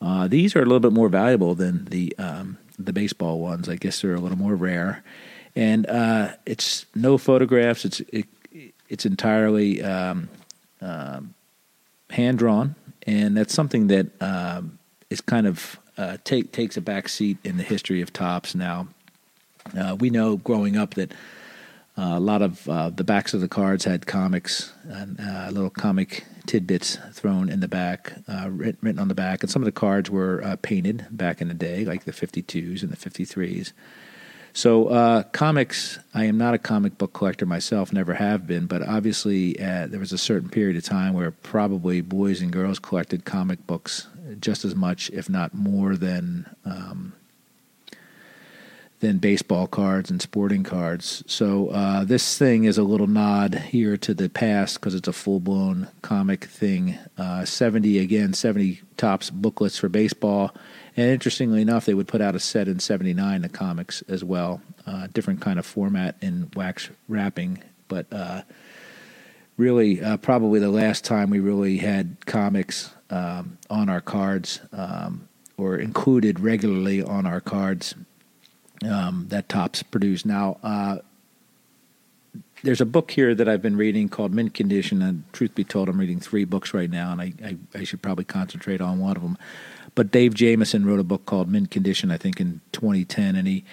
Uh, 0.00 0.26
these 0.26 0.56
are 0.56 0.60
a 0.60 0.64
little 0.64 0.80
bit 0.80 0.92
more 0.92 1.08
valuable 1.08 1.54
than 1.54 1.84
the 1.86 2.14
um, 2.18 2.58
the 2.78 2.92
baseball 2.92 3.38
ones. 3.38 3.68
I 3.68 3.76
guess 3.76 4.00
they're 4.00 4.14
a 4.14 4.20
little 4.20 4.38
more 4.38 4.54
rare, 4.54 5.04
and 5.54 5.86
uh, 5.86 6.32
it's 6.46 6.86
no 6.94 7.18
photographs. 7.18 7.84
It's 7.84 8.00
it, 8.00 8.26
it's 8.88 9.06
entirely 9.06 9.82
um, 9.82 10.28
um, 10.80 11.34
hand 12.10 12.38
drawn, 12.38 12.74
and 13.06 13.36
that's 13.36 13.54
something 13.54 13.86
that 13.88 14.06
um, 14.20 14.78
is 15.10 15.20
kind 15.20 15.46
of 15.46 15.78
uh, 15.96 16.16
take 16.24 16.52
takes 16.52 16.76
a 16.76 16.80
back 16.80 17.08
seat 17.08 17.38
in 17.44 17.56
the 17.56 17.62
history 17.62 18.00
of 18.00 18.12
Topps 18.12 18.54
now. 18.54 18.88
Uh, 19.78 19.96
we 19.98 20.10
know 20.10 20.36
growing 20.36 20.76
up 20.76 20.94
that 20.94 21.12
uh, 21.96 22.14
a 22.16 22.20
lot 22.20 22.42
of 22.42 22.68
uh, 22.68 22.90
the 22.90 23.04
backs 23.04 23.34
of 23.34 23.40
the 23.40 23.48
cards 23.48 23.84
had 23.84 24.06
comics 24.06 24.72
and 24.84 25.20
uh, 25.20 25.48
little 25.52 25.70
comic 25.70 26.24
tidbits 26.46 26.98
thrown 27.12 27.48
in 27.48 27.60
the 27.60 27.68
back, 27.68 28.12
uh, 28.28 28.48
written, 28.50 28.78
written, 28.82 28.98
on 28.98 29.08
the 29.08 29.14
back. 29.14 29.42
And 29.42 29.50
some 29.50 29.62
of 29.62 29.66
the 29.66 29.72
cards 29.72 30.10
were 30.10 30.42
uh, 30.42 30.56
painted 30.60 31.06
back 31.10 31.40
in 31.40 31.48
the 31.48 31.54
day, 31.54 31.84
like 31.84 32.04
the 32.04 32.12
52s 32.12 32.82
and 32.82 32.90
the 32.90 32.96
53s. 32.96 33.72
So, 34.56 35.24
comics, 35.32 35.98
I 36.14 36.26
am 36.26 36.38
not 36.38 36.54
a 36.54 36.58
comic 36.58 36.96
book 36.96 37.12
collector 37.12 37.44
myself, 37.44 37.92
never 37.92 38.14
have 38.14 38.46
been, 38.46 38.66
but 38.66 38.82
obviously 38.82 39.54
there 39.54 39.98
was 39.98 40.12
a 40.12 40.18
certain 40.18 40.48
period 40.48 40.76
of 40.76 40.84
time 40.84 41.12
where 41.12 41.32
probably 41.32 42.00
boys 42.02 42.40
and 42.40 42.52
girls 42.52 42.78
collected 42.78 43.24
comic 43.24 43.66
books 43.66 44.06
just 44.38 44.64
as 44.64 44.76
much, 44.76 45.10
if 45.10 45.28
not 45.28 45.54
more, 45.54 45.96
than. 45.96 46.46
Um, 46.64 47.14
than 49.00 49.18
baseball 49.18 49.66
cards 49.66 50.10
and 50.10 50.22
sporting 50.22 50.62
cards. 50.62 51.22
So 51.26 51.68
uh, 51.68 52.04
this 52.04 52.38
thing 52.38 52.64
is 52.64 52.78
a 52.78 52.82
little 52.82 53.06
nod 53.06 53.54
here 53.54 53.96
to 53.98 54.14
the 54.14 54.28
past 54.28 54.80
because 54.80 54.94
it's 54.94 55.08
a 55.08 55.12
full 55.12 55.40
blown 55.40 55.88
comic 56.02 56.44
thing. 56.44 56.98
Uh, 57.18 57.44
70 57.44 57.98
again, 57.98 58.32
70 58.32 58.80
Topps 58.96 59.30
booklets 59.30 59.78
for 59.78 59.88
baseball. 59.88 60.54
And 60.96 61.10
interestingly 61.10 61.60
enough, 61.60 61.84
they 61.84 61.94
would 61.94 62.08
put 62.08 62.20
out 62.20 62.34
a 62.34 62.40
set 62.40 62.68
in 62.68 62.78
79 62.78 63.42
the 63.42 63.48
comics 63.48 64.02
as 64.02 64.22
well. 64.22 64.62
Uh, 64.86 65.08
different 65.12 65.40
kind 65.40 65.58
of 65.58 65.66
format 65.66 66.16
in 66.20 66.50
wax 66.54 66.88
wrapping, 67.08 67.62
but 67.88 68.06
uh, 68.12 68.42
really 69.56 70.02
uh, 70.02 70.16
probably 70.18 70.60
the 70.60 70.70
last 70.70 71.04
time 71.04 71.30
we 71.30 71.40
really 71.40 71.78
had 71.78 72.24
comics 72.26 72.94
um, 73.10 73.58
on 73.68 73.88
our 73.88 74.00
cards 74.00 74.60
um, 74.72 75.28
or 75.56 75.76
included 75.76 76.40
regularly 76.40 77.02
on 77.02 77.26
our 77.26 77.40
cards 77.40 77.94
um, 78.84 79.26
that 79.28 79.48
Topps 79.48 79.82
produced. 79.82 80.26
Now, 80.26 80.58
uh, 80.62 80.98
there's 82.62 82.80
a 82.80 82.86
book 82.86 83.10
here 83.10 83.34
that 83.34 83.48
I've 83.48 83.60
been 83.60 83.76
reading 83.76 84.08
called 84.08 84.32
Mint 84.32 84.54
Condition, 84.54 85.02
and 85.02 85.24
truth 85.32 85.54
be 85.54 85.64
told, 85.64 85.88
I'm 85.88 86.00
reading 86.00 86.18
three 86.18 86.44
books 86.44 86.72
right 86.72 86.90
now, 86.90 87.12
and 87.12 87.20
I, 87.20 87.32
I, 87.44 87.56
I 87.74 87.84
should 87.84 88.00
probably 88.00 88.24
concentrate 88.24 88.80
on 88.80 88.98
one 88.98 89.16
of 89.16 89.22
them. 89.22 89.36
But 89.94 90.10
Dave 90.10 90.34
Jamieson 90.34 90.86
wrote 90.86 90.98
a 90.98 91.04
book 91.04 91.26
called 91.26 91.48
Mint 91.48 91.70
Condition, 91.70 92.10
I 92.10 92.16
think, 92.16 92.40
in 92.40 92.62
2010, 92.72 93.36
and 93.36 93.46
he 93.46 93.64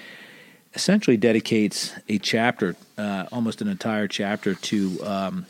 essentially 0.74 1.18
dedicates 1.18 1.94
a 2.10 2.18
chapter, 2.18 2.75
uh, 2.98 3.25
almost 3.32 3.62
an 3.62 3.68
entire 3.68 4.08
chapter, 4.08 4.56
to 4.56 5.00
um, 5.03 5.46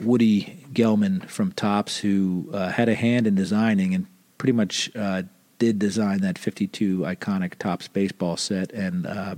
Woody 0.00 0.64
Gelman 0.72 1.26
from 1.28 1.52
Topps, 1.52 1.98
who 1.98 2.50
uh, 2.52 2.68
had 2.68 2.88
a 2.88 2.94
hand 2.94 3.26
in 3.26 3.34
designing 3.34 3.94
and 3.94 4.06
pretty 4.36 4.52
much 4.52 4.94
uh, 4.94 5.22
did 5.58 5.78
design 5.78 6.20
that 6.20 6.38
52 6.38 7.00
iconic 7.00 7.54
Topps 7.58 7.88
baseball 7.88 8.36
set, 8.36 8.72
and 8.72 9.06
uh, 9.06 9.36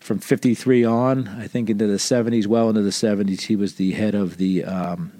from 0.00 0.18
53 0.18 0.84
on, 0.84 1.28
I 1.28 1.46
think 1.46 1.70
into 1.70 1.86
the 1.86 1.96
70s, 1.96 2.46
well 2.46 2.68
into 2.68 2.82
the 2.82 2.90
70s, 2.90 3.42
he 3.42 3.56
was 3.56 3.76
the 3.76 3.92
head 3.92 4.14
of 4.14 4.36
the 4.36 4.64
um, 4.64 5.12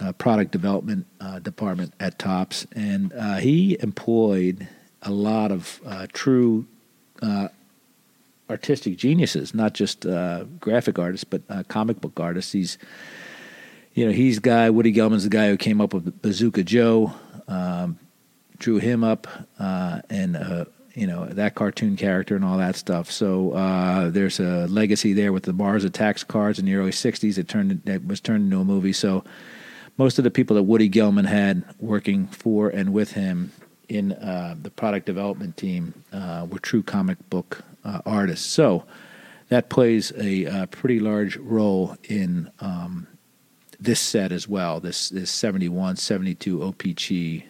uh, 0.00 0.12
product 0.12 0.50
development 0.50 1.06
uh, 1.20 1.38
department 1.38 1.94
at 2.00 2.18
Topps, 2.18 2.66
and 2.74 3.12
uh, 3.12 3.36
he 3.36 3.76
employed 3.80 4.66
a 5.02 5.10
lot 5.10 5.52
of 5.52 5.80
uh, 5.86 6.06
true 6.12 6.66
uh, 7.22 7.48
artistic 8.50 8.96
geniuses, 8.96 9.54
not 9.54 9.72
just 9.72 10.06
graphic 10.60 10.98
artists, 10.98 11.24
but 11.24 11.42
comic 11.68 12.00
book 12.00 12.18
artists. 12.18 12.52
He's 12.52 12.78
you 13.94 14.06
know, 14.06 14.12
he's 14.12 14.38
guy 14.38 14.70
Woody 14.70 14.92
Gelman's 14.92 15.24
the 15.24 15.30
guy 15.30 15.48
who 15.48 15.56
came 15.56 15.80
up 15.80 15.92
with 15.92 16.22
Bazooka 16.22 16.64
Joe. 16.64 17.12
Um, 17.46 17.98
drew 18.62 18.78
him 18.78 19.04
up, 19.04 19.26
uh, 19.58 20.00
and 20.08 20.36
uh, 20.36 20.64
you 20.94 21.06
know 21.06 21.26
that 21.26 21.54
cartoon 21.54 21.96
character 21.96 22.36
and 22.36 22.44
all 22.44 22.58
that 22.58 22.76
stuff. 22.76 23.10
So 23.10 23.52
uh, 23.52 24.08
there's 24.08 24.40
a 24.40 24.66
legacy 24.68 25.12
there 25.12 25.32
with 25.32 25.42
the 25.42 25.52
Mars 25.52 25.84
Attacks 25.84 26.24
cards 26.24 26.58
in 26.58 26.64
the 26.64 26.74
early 26.76 26.92
'60s. 26.92 27.36
It 27.36 27.48
turned 27.48 27.86
it 27.86 28.06
was 28.06 28.20
turned 28.20 28.44
into 28.44 28.60
a 28.60 28.64
movie. 28.64 28.92
So 28.92 29.24
most 29.98 30.18
of 30.18 30.24
the 30.24 30.30
people 30.30 30.56
that 30.56 30.62
Woody 30.62 30.88
Gelman 30.88 31.26
had 31.26 31.64
working 31.78 32.28
for 32.28 32.68
and 32.68 32.92
with 32.92 33.12
him 33.12 33.52
in 33.88 34.12
uh, 34.12 34.54
the 34.60 34.70
product 34.70 35.04
development 35.04 35.56
team 35.56 35.92
uh, 36.12 36.46
were 36.48 36.58
true 36.58 36.82
comic 36.82 37.18
book 37.28 37.62
uh, 37.84 38.00
artists. 38.06 38.46
So 38.46 38.84
that 39.48 39.68
plays 39.68 40.12
a, 40.16 40.44
a, 40.44 40.66
pretty 40.66 40.98
large 40.98 41.36
role 41.36 41.96
in 42.04 42.50
um, 42.60 43.06
this 43.78 44.00
set 44.00 44.32
as 44.32 44.48
well. 44.48 44.80
This 44.80 45.10
this 45.10 45.30
71, 45.30 45.96
72 45.96 46.58
OPG. 46.58 47.44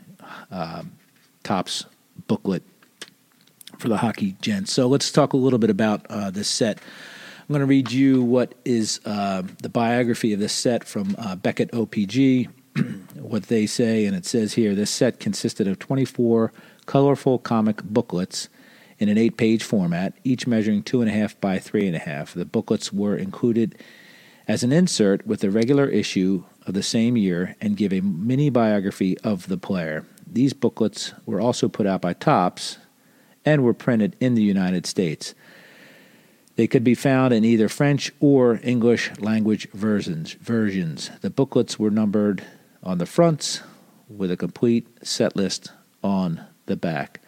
Topps 1.42 1.86
booklet 2.26 2.62
for 3.78 3.88
the 3.88 3.98
hockey 3.98 4.36
gents. 4.40 4.72
So 4.72 4.86
let's 4.86 5.10
talk 5.10 5.32
a 5.32 5.36
little 5.36 5.58
bit 5.58 5.70
about 5.70 6.06
uh, 6.08 6.30
this 6.30 6.48
set. 6.48 6.78
I'm 7.40 7.48
going 7.48 7.60
to 7.60 7.66
read 7.66 7.90
you 7.90 8.22
what 8.22 8.54
is 8.64 9.00
uh, 9.04 9.42
the 9.62 9.68
biography 9.68 10.32
of 10.32 10.40
this 10.40 10.52
set 10.52 10.84
from 10.84 11.16
uh, 11.18 11.36
Beckett 11.36 11.72
OPG, 11.72 12.48
what 13.14 13.44
they 13.44 13.66
say, 13.66 14.06
and 14.06 14.16
it 14.16 14.24
says 14.24 14.54
here 14.54 14.74
this 14.74 14.90
set 14.90 15.18
consisted 15.18 15.66
of 15.66 15.78
24 15.78 16.52
colorful 16.86 17.38
comic 17.38 17.82
booklets 17.82 18.48
in 18.98 19.08
an 19.08 19.18
eight 19.18 19.36
page 19.36 19.64
format, 19.64 20.14
each 20.22 20.46
measuring 20.46 20.82
two 20.82 21.00
and 21.00 21.10
a 21.10 21.12
half 21.12 21.38
by 21.40 21.58
three 21.58 21.86
and 21.86 21.96
a 21.96 22.00
half. 22.00 22.34
The 22.34 22.44
booklets 22.44 22.92
were 22.92 23.16
included 23.16 23.76
as 24.46 24.62
an 24.62 24.72
insert 24.72 25.26
with 25.26 25.40
the 25.40 25.50
regular 25.50 25.88
issue 25.88 26.44
of 26.66 26.74
the 26.74 26.82
same 26.82 27.16
year 27.16 27.56
and 27.60 27.76
give 27.76 27.92
a 27.92 28.00
mini 28.00 28.50
biography 28.50 29.18
of 29.18 29.48
the 29.48 29.58
player. 29.58 30.06
These 30.32 30.52
booklets 30.52 31.12
were 31.26 31.40
also 31.40 31.68
put 31.68 31.86
out 31.86 32.00
by 32.00 32.14
Topps 32.14 32.78
and 33.44 33.64
were 33.64 33.74
printed 33.74 34.16
in 34.20 34.34
the 34.34 34.42
United 34.42 34.86
States. 34.86 35.34
They 36.56 36.66
could 36.66 36.84
be 36.84 36.94
found 36.94 37.32
in 37.32 37.44
either 37.44 37.68
French 37.68 38.12
or 38.20 38.60
English 38.62 39.10
language 39.18 39.68
versions. 39.70 40.32
Versions. 40.34 41.10
The 41.20 41.30
booklets 41.30 41.78
were 41.78 41.90
numbered 41.90 42.44
on 42.82 42.98
the 42.98 43.06
fronts 43.06 43.62
with 44.08 44.30
a 44.30 44.36
complete 44.36 44.86
set 45.02 45.34
list 45.34 45.72
on 46.02 46.44
the 46.66 46.76
back. 46.76 47.20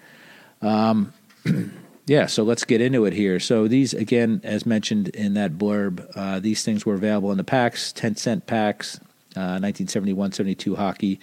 Um, 0.61 1.13
yeah, 2.07 2.27
so 2.27 2.43
let's 2.43 2.65
get 2.65 2.81
into 2.81 3.05
it 3.07 3.13
here. 3.13 3.41
So 3.41 3.67
these, 3.67 3.95
again, 3.95 4.41
as 4.45 4.67
mentioned 4.67 5.09
in 5.09 5.35
that 5.35 5.53
blurb, 5.53 6.07
uh, 6.15 6.41
these 6.41 6.65
things 6.65 6.85
were 6.85 6.95
available 6.95 7.31
in 7.31 7.39
the 7.39 7.45
packs, 7.45 7.93
10 7.93 8.17
cent 8.17 8.47
packs, 8.47 8.97
uh, 9.37 9.59
1971 9.61 10.33
72 10.33 10.77
hockey. 10.77 11.21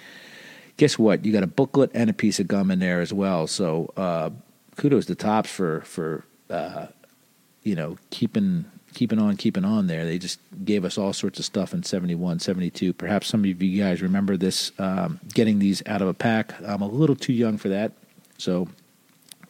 Guess 0.82 0.98
what? 0.98 1.24
You 1.24 1.32
got 1.32 1.44
a 1.44 1.48
booklet 1.48 1.92
and 1.94 2.10
a 2.10 2.14
piece 2.14 2.40
of 2.40 2.48
gum 2.48 2.72
in 2.72 2.80
there 2.80 3.02
as 3.02 3.14
well. 3.14 3.46
So 3.46 3.94
uh, 3.96 4.32
kudos 4.78 5.06
to 5.06 5.14
Topps 5.14 5.48
for 5.48 5.82
for 5.82 6.26
uh, 6.50 6.88
you 7.62 7.76
know 7.76 8.00
keeping 8.10 8.66
keeping 8.96 9.20
on 9.20 9.38
keeping 9.38 9.64
on 9.64 9.86
there. 9.86 10.06
They 10.06 10.18
just 10.18 10.40
gave 10.66 10.84
us 10.84 10.98
all 10.98 11.14
sorts 11.14 11.38
of 11.38 11.46
stuff 11.46 11.76
in 11.76 11.84
71, 11.84 12.40
72. 12.40 12.94
Perhaps 12.94 13.28
some 13.28 13.42
of 13.42 13.62
you 13.62 13.80
guys 13.80 14.02
remember 14.02 14.38
this 14.38 14.72
um, 14.80 15.20
getting 15.32 15.60
these 15.60 15.84
out 15.86 16.02
of 16.02 16.08
a 16.08 16.16
pack. 16.16 16.60
I'm 16.66 16.82
a 16.82 16.88
little 16.88 17.16
too 17.16 17.34
young 17.34 17.60
for 17.60 17.70
that, 17.70 17.92
so 18.40 18.68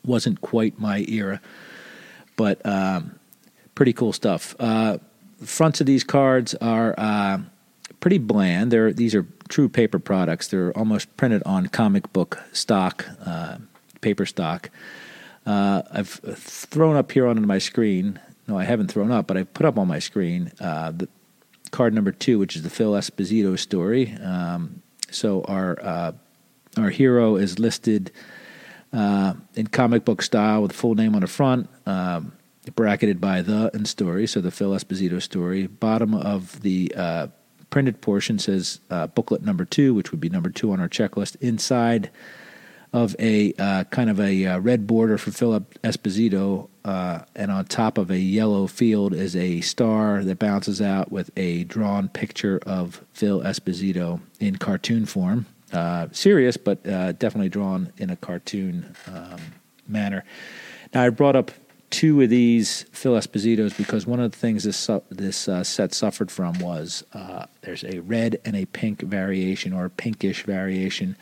wasn't 0.04 0.42
quite 0.42 0.82
my 0.82 1.06
era, 1.08 1.40
but 2.36 2.60
um, 2.66 3.18
pretty 3.74 3.94
cool 3.94 4.12
stuff. 4.12 4.54
Uh, 4.60 4.98
fronts 5.42 5.80
of 5.80 5.88
these 5.88 6.04
cards 6.04 6.56
are 6.56 6.94
uh, 6.98 7.38
pretty 8.02 8.18
bland. 8.18 8.72
They're 8.72 8.92
these 8.92 9.16
are 9.16 9.26
true 9.48 9.70
paper 9.70 10.00
products. 10.00 10.50
They're 10.50 10.78
almost 10.78 11.16
printed 11.16 11.42
on 11.46 11.68
comic 11.68 12.12
book 12.12 12.44
stock, 12.52 13.06
uh, 13.26 13.60
paper 14.02 14.26
stock. 14.26 14.70
Uh, 15.46 15.84
I've 15.92 16.10
thrown 16.10 16.98
up 16.98 17.12
here 17.14 17.28
on 17.28 17.48
my 17.48 17.60
screen. 17.60 18.20
No, 18.48 18.58
I 18.58 18.66
haven't 18.66 18.92
thrown 18.92 19.12
up, 19.12 19.28
but 19.28 19.38
I 19.38 19.44
put 19.44 19.66
up 19.66 19.78
on 19.80 19.88
my 19.88 20.00
screen 20.00 20.52
uh, 20.60 20.92
the 20.92 21.08
card 21.72 21.94
number 21.94 22.12
two, 22.12 22.38
which 22.38 22.56
is 22.56 22.64
the 22.64 22.70
Phil 22.70 22.92
Esposito 22.92 23.58
story. 23.58 24.14
Um, 24.16 24.82
so 25.10 25.44
our 25.44 25.78
uh, 25.82 26.12
our 26.78 26.90
hero 26.90 27.38
is 27.38 27.60
listed 27.60 28.12
uh, 28.92 29.34
in 29.56 29.68
comic 29.68 30.06
book 30.06 30.22
style 30.22 30.62
with 30.62 30.74
full 30.74 30.96
name 30.96 31.16
on 31.16 31.22
the 31.22 31.28
front, 31.28 31.70
um, 31.86 32.34
bracketed 32.76 33.22
by 33.22 33.42
the 33.42 33.72
and 33.74 33.88
story. 33.88 34.28
So 34.28 34.42
the 34.42 34.52
Phil 34.52 34.72
Esposito 34.72 35.22
story. 35.22 35.68
Bottom 35.68 36.14
of 36.14 36.62
the 36.62 36.94
uh, 36.96 37.28
printed 37.72 38.02
portion 38.02 38.38
says 38.38 38.80
uh, 38.92 39.08
booklet 39.08 39.42
number 39.42 39.66
two, 39.66 39.96
which 39.96 40.12
would 40.12 40.22
be 40.22 40.30
number 40.30 40.52
two 40.52 40.72
on 40.72 40.80
our 40.80 40.90
checklist. 40.90 41.36
Inside 41.42 42.12
of 42.94 43.16
a 43.18 43.54
uh, 43.58 43.86
kind 43.86 44.10
of 44.10 44.20
a 44.20 44.46
uh, 44.46 44.60
red 44.60 44.86
border 44.86 45.18
for 45.18 45.32
Philip 45.32 45.82
Esposito, 45.82 46.70
uh, 46.84 47.20
and 47.36 47.50
on 47.50 47.66
top 47.66 47.98
of 47.98 48.12
a 48.12 48.20
yellow 48.20 48.68
field 48.68 49.14
is 49.14 49.36
a 49.36 49.62
star 49.62 50.24
that 50.24 50.38
bounces 50.38 50.82
out 50.82 51.12
with 51.12 51.32
a 51.38 51.64
drawn 51.64 52.10
picture 52.10 52.60
of 52.66 53.04
Phil 53.14 53.42
Esposito 53.42 54.20
in 54.40 54.58
cartoon 54.58 55.06
form. 55.06 55.46
Uh, 55.72 56.08
serious, 56.12 56.58
but 56.58 56.86
uh, 56.86 57.14
definitely 57.14 57.48
drawn 57.48 57.94
in 57.98 58.10
a 58.10 58.16
cartoon 58.18 58.94
um, 59.08 59.40
manner. 59.88 60.26
Now, 60.94 61.04
I 61.04 61.10
brought 61.10 61.38
up 61.38 61.52
two 61.92 62.22
of 62.22 62.30
these 62.30 62.84
Phil 62.92 63.14
Espositos 63.14 63.78
because 63.78 64.08
one 64.08 64.20
of 64.20 64.32
the 64.32 64.38
things 64.38 64.64
this 64.64 64.90
this 65.10 65.48
uh, 65.48 65.64
set 65.64 65.94
suffered 65.94 66.32
from 66.32 66.58
was 66.60 67.04
there's 67.62 67.84
a 67.84 68.00
red 68.00 68.40
and 68.44 68.56
a 68.56 68.66
pink 68.66 69.02
variation 69.02 69.74
or 69.74 69.86
a 69.86 69.90
pinkish 69.90 70.44
variation 70.44 71.16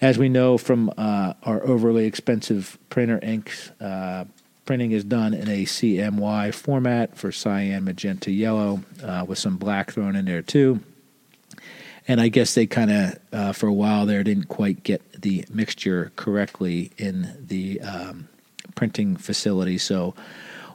as 0.00 0.18
we 0.18 0.28
know 0.28 0.58
from 0.58 0.92
uh, 0.96 1.34
our 1.42 1.64
overly 1.66 2.06
expensive 2.06 2.78
printer 2.88 3.18
inks, 3.22 3.70
uh, 3.80 4.24
printing 4.64 4.92
is 4.92 5.02
done 5.02 5.34
in 5.34 5.48
a 5.48 5.64
CMY 5.64 6.54
format 6.54 7.16
for 7.16 7.32
cyan, 7.32 7.84
magenta, 7.84 8.30
yellow, 8.30 8.82
uh, 9.02 9.24
with 9.26 9.38
some 9.38 9.56
black 9.56 9.92
thrown 9.92 10.14
in 10.14 10.26
there 10.26 10.42
too. 10.42 10.80
And 12.06 12.20
I 12.20 12.28
guess 12.28 12.54
they 12.54 12.66
kind 12.66 12.90
of, 12.90 13.18
uh, 13.32 13.52
for 13.52 13.66
a 13.66 13.72
while 13.72 14.06
there, 14.06 14.22
didn't 14.22 14.48
quite 14.48 14.82
get 14.82 15.20
the 15.20 15.44
mixture 15.50 16.12
correctly 16.16 16.92
in 16.96 17.36
the 17.46 17.80
um, 17.80 18.28
printing 18.78 19.16
facility. 19.16 19.76
So 19.76 20.14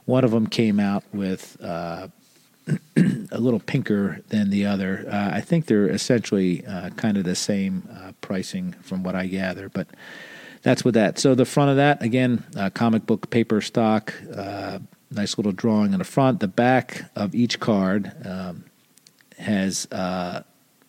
one 0.04 0.24
of 0.24 0.30
them 0.30 0.46
came 0.46 0.78
out 0.78 1.04
with 1.10 1.56
uh, 1.62 2.08
a 2.96 3.38
little 3.38 3.60
pinker 3.60 4.20
than 4.28 4.50
the 4.50 4.66
other. 4.66 5.06
Uh, 5.10 5.30
I 5.32 5.40
think 5.40 5.64
they're 5.64 5.88
essentially 5.88 6.66
uh, 6.66 6.90
kind 6.90 7.16
of 7.16 7.24
the 7.24 7.34
same 7.34 7.88
uh, 7.90 8.12
pricing 8.20 8.74
from 8.82 9.04
what 9.04 9.14
I 9.14 9.26
gather, 9.26 9.70
but 9.70 9.88
that's 10.60 10.84
with 10.84 10.92
that. 10.92 11.18
So 11.18 11.34
the 11.34 11.46
front 11.46 11.70
of 11.70 11.76
that 11.76 12.02
again, 12.02 12.44
uh, 12.54 12.68
comic 12.68 13.06
book 13.06 13.30
paper 13.30 13.62
stock, 13.62 14.12
uh, 14.36 14.80
nice 15.10 15.38
little 15.38 15.52
drawing 15.52 15.94
on 15.94 15.98
the 15.98 16.04
front. 16.04 16.40
The 16.40 16.48
back 16.48 17.04
of 17.16 17.34
each 17.34 17.58
card 17.58 18.12
um, 18.26 18.64
has 19.38 19.88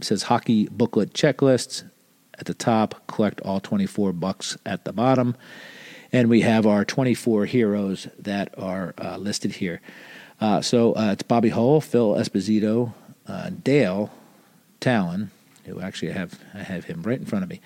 says 0.02 0.24
hockey 0.24 0.68
booklet 0.68 1.14
checklists 1.14 1.90
at 2.38 2.46
the 2.46 2.54
top. 2.54 3.08
Collect 3.08 3.40
all 3.40 3.62
twenty 3.62 3.86
four 3.86 4.12
bucks 4.12 4.58
at 4.66 4.84
the 4.84 4.92
bottom, 4.92 5.38
and 6.16 6.30
we 6.30 6.42
have 6.42 6.66
our 6.66 6.86
twenty 6.86 7.14
four 7.14 7.46
heroes 7.46 8.08
that 8.18 8.48
are 8.58 8.94
listed 9.18 9.52
here. 9.52 9.82
Uh, 10.40 10.62
so 10.62 10.94
uh, 10.94 11.12
it's 11.12 11.24
Bobby 11.24 11.50
Hull, 11.50 11.82
Phil 11.82 12.14
Esposito, 12.16 12.94
uh, 13.28 13.50
Dale 13.64 14.10
Tallon, 14.80 15.30
who 15.66 15.82
actually 15.82 16.14
have 16.14 16.40
I 16.54 16.60
have 16.60 16.86
him 16.86 17.04
right 17.04 17.20
in 17.20 17.26
front 17.26 17.44
of 17.44 17.50
me, 17.50 17.60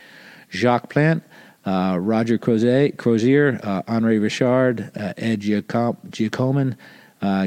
Jacques 0.51 0.89
Plante, 0.89 1.23
uh, 1.63 1.97
Roger 2.01 2.39
Crozier, 2.39 2.89
Crozier 2.91 3.59
uh, 3.61 3.83
Henri 3.87 4.17
Richard, 4.17 4.91
uh, 4.95 5.13
Ed 5.15 5.41
Giacom- 5.41 5.97
Giacomin, 6.09 6.75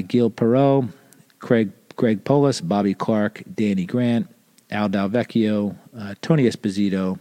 Gil 0.07 0.31
Perreault, 0.31 0.93
Craig 1.41 1.73
Greg 1.97 2.23
Polis, 2.25 2.61
Bobby 2.61 2.95
Clarke, 2.95 3.43
Danny 3.53 3.87
Grant, 3.87 4.29
Al 4.71 4.89
Delvecchio, 4.89 5.75
Tony 6.21 6.45
Esposito, 6.45 7.19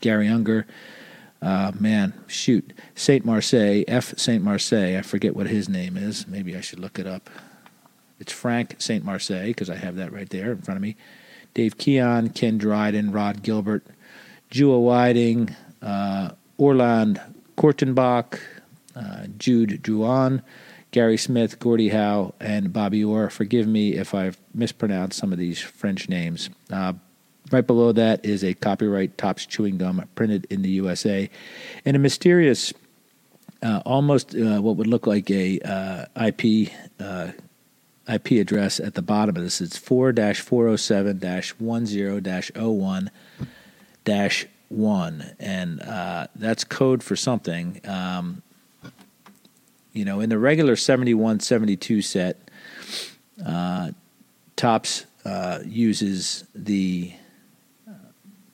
Garry 0.00 0.26
Unger. 0.26 0.66
Uh, 1.40 1.72
man, 1.78 2.12
shoot. 2.26 2.72
Saint 2.94 3.24
Marseille, 3.24 3.84
F. 3.86 4.18
Saint 4.18 4.42
Marseille. 4.42 4.98
I 4.98 5.02
forget 5.02 5.36
what 5.36 5.46
his 5.46 5.68
name 5.68 5.96
is. 5.96 6.26
Maybe 6.26 6.56
I 6.56 6.60
should 6.60 6.80
look 6.80 6.98
it 6.98 7.06
up. 7.06 7.30
It's 8.18 8.32
Frank 8.32 8.76
Saint 8.78 9.04
Marseille 9.04 9.48
because 9.48 9.70
I 9.70 9.76
have 9.76 9.96
that 9.96 10.12
right 10.12 10.28
there 10.28 10.50
in 10.50 10.62
front 10.62 10.76
of 10.76 10.82
me. 10.82 10.96
Dave 11.54 11.78
Keon, 11.78 12.30
Ken 12.30 12.58
Dryden, 12.58 13.12
Rod 13.12 13.42
Gilbert, 13.42 13.86
Jewel 14.50 14.82
Whiting, 14.82 15.54
uh, 15.80 16.30
Orland 16.56 17.20
Kurtenbach, 17.56 18.40
uh, 18.96 19.26
Jude 19.38 19.80
Drouin, 19.82 20.42
Gary 20.90 21.16
Smith, 21.16 21.58
Gordie 21.58 21.90
Howe, 21.90 22.34
and 22.40 22.72
Bobby 22.72 23.04
Orr. 23.04 23.30
Forgive 23.30 23.66
me 23.66 23.94
if 23.94 24.14
I've 24.14 24.38
mispronounced 24.54 25.18
some 25.18 25.32
of 25.32 25.38
these 25.38 25.60
French 25.60 26.08
names. 26.08 26.50
Uh, 26.72 26.94
Right 27.50 27.66
below 27.66 27.92
that 27.92 28.24
is 28.26 28.44
a 28.44 28.52
copyright 28.52 29.16
Topps 29.16 29.46
chewing 29.46 29.78
gum 29.78 30.04
printed 30.14 30.46
in 30.50 30.60
the 30.62 30.68
USA, 30.70 31.30
and 31.84 31.96
a 31.96 31.98
mysterious, 31.98 32.74
uh, 33.62 33.80
almost 33.86 34.34
uh, 34.34 34.60
what 34.60 34.76
would 34.76 34.86
look 34.86 35.06
like 35.06 35.30
a 35.30 35.58
uh, 35.60 36.04
IP 36.26 36.70
uh, 37.00 37.32
IP 38.06 38.32
address 38.32 38.80
at 38.80 38.94
the 38.94 39.02
bottom 39.02 39.36
of 39.36 39.42
this. 39.42 39.62
It's 39.62 39.78
four 39.78 40.12
four 40.12 40.64
zero 40.64 40.72
oh 40.72 40.76
seven 40.76 41.20
one 41.58 41.86
zero 41.86 42.20
01 42.20 43.10
one, 44.68 45.34
and 45.38 45.80
uh, 45.80 46.26
that's 46.34 46.64
code 46.64 47.02
for 47.02 47.16
something. 47.16 47.80
Um, 47.84 48.42
you 49.94 50.04
know, 50.04 50.20
in 50.20 50.28
the 50.28 50.38
regular 50.38 50.76
71 50.76 51.40
72 51.40 52.02
set, 52.02 52.50
uh, 53.44 53.92
Topps 54.54 55.06
uses 55.64 56.44
the 56.54 57.14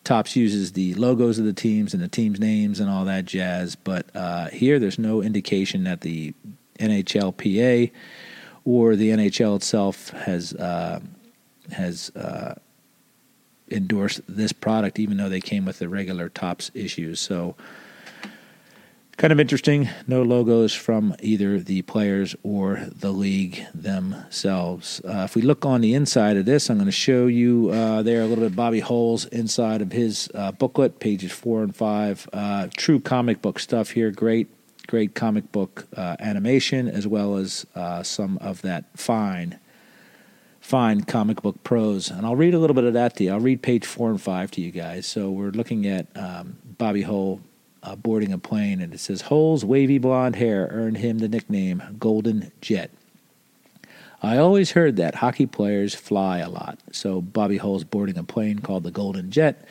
Topps 0.04 0.36
uses 0.36 0.72
the 0.72 0.94
logos 0.94 1.38
of 1.38 1.46
the 1.46 1.52
teams 1.52 1.94
and 1.94 2.02
the 2.02 2.08
teams' 2.08 2.38
names 2.38 2.78
and 2.78 2.90
all 2.90 3.04
that 3.06 3.24
jazz. 3.24 3.74
But 3.74 4.06
uh, 4.14 4.48
here, 4.48 4.78
there's 4.78 4.98
no 4.98 5.22
indication 5.22 5.84
that 5.84 6.02
the 6.02 6.34
NHLPA 6.78 7.90
or 8.64 8.96
the 8.96 9.10
NHL 9.10 9.56
itself 9.56 10.10
has 10.10 10.54
uh, 10.54 11.00
has 11.72 12.10
uh, 12.10 12.54
endorsed 13.70 14.20
this 14.28 14.52
product, 14.52 14.98
even 14.98 15.16
though 15.16 15.28
they 15.28 15.40
came 15.40 15.64
with 15.64 15.78
the 15.78 15.88
regular 15.88 16.28
Topps 16.28 16.70
issues. 16.74 17.20
So 17.20 17.56
kind 19.16 19.32
of 19.32 19.40
interesting. 19.40 19.88
No 20.06 20.22
logos 20.22 20.74
from 20.74 21.14
either 21.20 21.58
the 21.58 21.82
players 21.82 22.34
or 22.42 22.86
the 22.90 23.12
league 23.12 23.64
themselves. 23.74 25.00
Uh, 25.04 25.22
if 25.24 25.34
we 25.34 25.42
look 25.42 25.64
on 25.64 25.80
the 25.80 25.94
inside 25.94 26.36
of 26.36 26.44
this, 26.44 26.68
I'm 26.68 26.76
going 26.76 26.86
to 26.86 26.92
show 26.92 27.26
you 27.26 27.70
uh, 27.70 28.02
there 28.02 28.22
a 28.22 28.26
little 28.26 28.44
bit 28.44 28.56
Bobby 28.56 28.80
Hull's 28.80 29.26
inside 29.26 29.82
of 29.82 29.92
his 29.92 30.30
uh, 30.34 30.52
booklet, 30.52 31.00
pages 31.00 31.32
four 31.32 31.62
and 31.62 31.74
five. 31.74 32.28
Uh, 32.32 32.68
true 32.76 33.00
comic 33.00 33.42
book 33.42 33.58
stuff 33.58 33.90
here. 33.90 34.10
Great, 34.10 34.48
great 34.86 35.14
comic 35.14 35.52
book 35.52 35.86
uh, 35.96 36.16
animation, 36.18 36.88
as 36.88 37.06
well 37.06 37.36
as 37.36 37.66
uh, 37.74 38.02
some 38.02 38.38
of 38.38 38.62
that 38.62 38.84
fine. 38.98 39.58
Fine 40.60 41.02
comic 41.02 41.42
book 41.42 41.62
prose, 41.62 42.10
and 42.10 42.24
I'll 42.24 42.36
read 42.36 42.54
a 42.54 42.58
little 42.58 42.74
bit 42.74 42.84
of 42.84 42.94
that 42.94 43.16
to 43.16 43.24
you. 43.24 43.32
I'll 43.32 43.40
read 43.40 43.60
page 43.60 43.84
four 43.84 44.08
and 44.08 44.20
five 44.20 44.50
to 44.52 44.62
you 44.62 44.70
guys. 44.70 45.06
So 45.06 45.30
we're 45.30 45.50
looking 45.50 45.86
at 45.86 46.06
um, 46.16 46.56
Bobby 46.64 47.02
Hull 47.02 47.40
uh, 47.84 47.94
boarding 47.94 48.32
a 48.32 48.38
plane, 48.38 48.80
and 48.80 48.92
it 48.92 48.98
says 48.98 49.22
Hull's 49.22 49.64
wavy 49.64 49.98
blonde 49.98 50.36
hair 50.36 50.68
earned 50.70 50.96
him 50.98 51.18
the 51.18 51.28
nickname 51.28 51.82
Golden 51.98 52.50
Jet. 52.60 52.90
I 54.22 54.38
always 54.38 54.70
heard 54.70 54.96
that 54.96 55.16
hockey 55.16 55.46
players 55.46 55.94
fly 55.94 56.38
a 56.38 56.48
lot, 56.48 56.78
so 56.90 57.20
Bobby 57.20 57.58
Hull's 57.58 57.84
boarding 57.84 58.16
a 58.16 58.24
plane 58.24 58.60
called 58.60 58.82
the 58.82 58.90
Golden 58.90 59.30
Jet. 59.30 59.66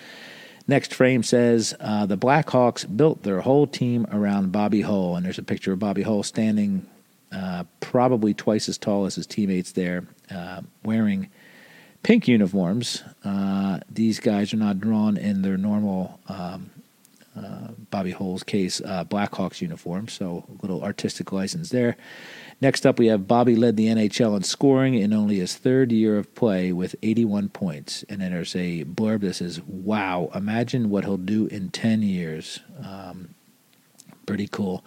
Next 0.68 0.94
frame 0.94 1.24
says 1.24 1.74
uh, 1.80 2.06
the 2.06 2.18
Blackhawks 2.18 2.86
built 2.96 3.24
their 3.24 3.42
whole 3.42 3.66
team 3.68 4.06
around 4.12 4.52
Bobby 4.52 4.82
Hull, 4.82 5.16
and 5.16 5.26
there's 5.26 5.40
a 5.40 5.44
picture 5.44 5.74
of 5.74 5.80
Bobby 5.80 6.04
Hull 6.04 6.22
standing 6.22 6.86
uh, 7.32 7.64
probably 7.80 8.34
twice 8.34 8.70
as 8.70 8.78
tall 8.78 9.06
as 9.06 9.16
his 9.16 9.26
teammates 9.26 9.72
there, 9.72 10.06
uh, 10.30 10.62
wearing 10.84 11.30
pink 12.04 12.28
uniforms. 12.28 13.04
Uh, 13.26 13.80
these 13.90 14.20
guys 14.20 14.54
are 14.54 14.58
not 14.58 14.80
drawn 14.80 15.18
in 15.18 15.42
their 15.42 15.58
normal 15.58 16.20
um, 16.28 16.70
uh, 17.36 17.70
Bobby 17.90 18.12
Hull's 18.12 18.44
case, 18.44 18.82
uh, 18.82 19.06
Blackhawks 19.06 19.62
uniform. 19.62 20.08
So 20.08 20.46
a 20.48 20.62
little 20.62 20.84
artistic 20.84 21.32
license 21.32 21.70
there. 21.70 21.98
Next 22.62 22.86
up, 22.86 23.00
we 23.00 23.08
have 23.08 23.28
Bobby 23.28 23.56
led 23.56 23.76
the 23.76 23.88
NHL 23.88 24.38
in 24.38 24.44
scoring 24.44 24.94
in 24.94 25.14
only 25.14 25.40
his 25.40 25.56
third 25.56 25.92
year 25.92 26.18
of 26.18 26.34
play 26.36 26.72
with 26.72 26.96
81 27.02 27.50
points. 27.50 28.04
And 28.08 28.22
then 28.22 28.32
there's 28.32 28.56
a 28.56 28.86
blurb 28.86 29.22
that 29.22 29.36
says, 29.36 29.62
"Wow, 29.62 30.30
imagine 30.34 30.90
what 30.90 31.04
he'll 31.04 31.18
do 31.18 31.48
in 31.48 31.70
10 31.70 32.02
years." 32.04 32.60
Um, 32.82 33.36
pretty 34.26 34.48
cool. 34.48 34.84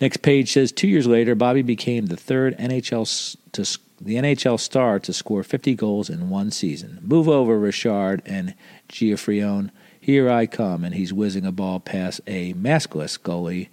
Next 0.00 0.18
page 0.18 0.52
says, 0.52 0.72
two 0.72 0.88
years 0.88 1.06
later, 1.06 1.34
Bobby 1.34 1.62
became 1.62 2.06
the 2.06 2.16
third 2.16 2.56
NHL 2.58 3.36
to 3.52 3.78
the 4.00 4.16
NHL 4.16 4.58
star 4.58 4.98
to 4.98 5.12
score 5.12 5.44
50 5.44 5.74
goals 5.76 6.10
in 6.10 6.28
one 6.28 6.50
season. 6.50 6.98
Move 7.02 7.28
over, 7.28 7.58
Richard 7.58 8.22
and 8.26 8.54
Geoffrion. 8.88 9.70
Here 10.02 10.28
I 10.28 10.46
come, 10.46 10.82
and 10.82 10.96
he's 10.96 11.12
whizzing 11.12 11.46
a 11.46 11.52
ball 11.52 11.78
past 11.78 12.22
a 12.26 12.54
maskless 12.54 13.16
goalie 13.16 13.68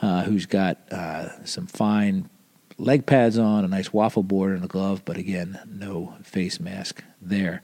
uh, 0.00 0.22
who's 0.22 0.46
got 0.46 0.78
uh, 0.90 1.44
some 1.44 1.66
fine 1.66 2.30
leg 2.78 3.04
pads 3.04 3.36
on, 3.36 3.62
a 3.62 3.68
nice 3.68 3.92
waffle 3.92 4.22
board, 4.22 4.54
and 4.54 4.64
a 4.64 4.66
glove, 4.66 5.02
but 5.04 5.18
again, 5.18 5.60
no 5.68 6.14
face 6.22 6.58
mask 6.58 7.04
there. 7.20 7.60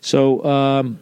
So, 0.00 0.44
um, 0.44 0.98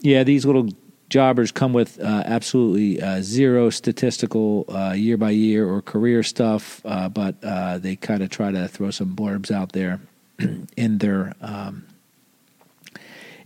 yeah, 0.00 0.24
these 0.24 0.46
little 0.46 0.70
jobbers 1.10 1.52
come 1.52 1.74
with 1.74 2.00
uh, 2.00 2.22
absolutely 2.24 3.02
uh, 3.02 3.20
zero 3.20 3.68
statistical 3.68 4.64
uh, 4.70 4.94
year 4.96 5.18
by 5.18 5.32
year 5.32 5.68
or 5.68 5.82
career 5.82 6.22
stuff, 6.22 6.80
uh, 6.86 7.10
but 7.10 7.34
uh, 7.42 7.76
they 7.76 7.94
kind 7.94 8.22
of 8.22 8.30
try 8.30 8.50
to 8.50 8.68
throw 8.68 8.90
some 8.90 9.14
blurbs 9.14 9.50
out 9.50 9.72
there 9.72 10.00
in 10.78 10.96
their 10.96 11.34
um, 11.42 11.84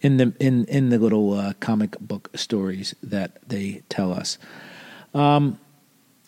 in 0.02 0.16
the 0.18 0.34
in 0.38 0.64
in 0.66 0.90
the 0.90 0.98
little 0.98 1.32
uh, 1.32 1.52
comic 1.60 1.98
book 2.00 2.28
stories 2.34 2.94
that 3.02 3.38
they 3.48 3.82
tell 3.88 4.12
us. 4.12 4.36
Um, 5.14 5.58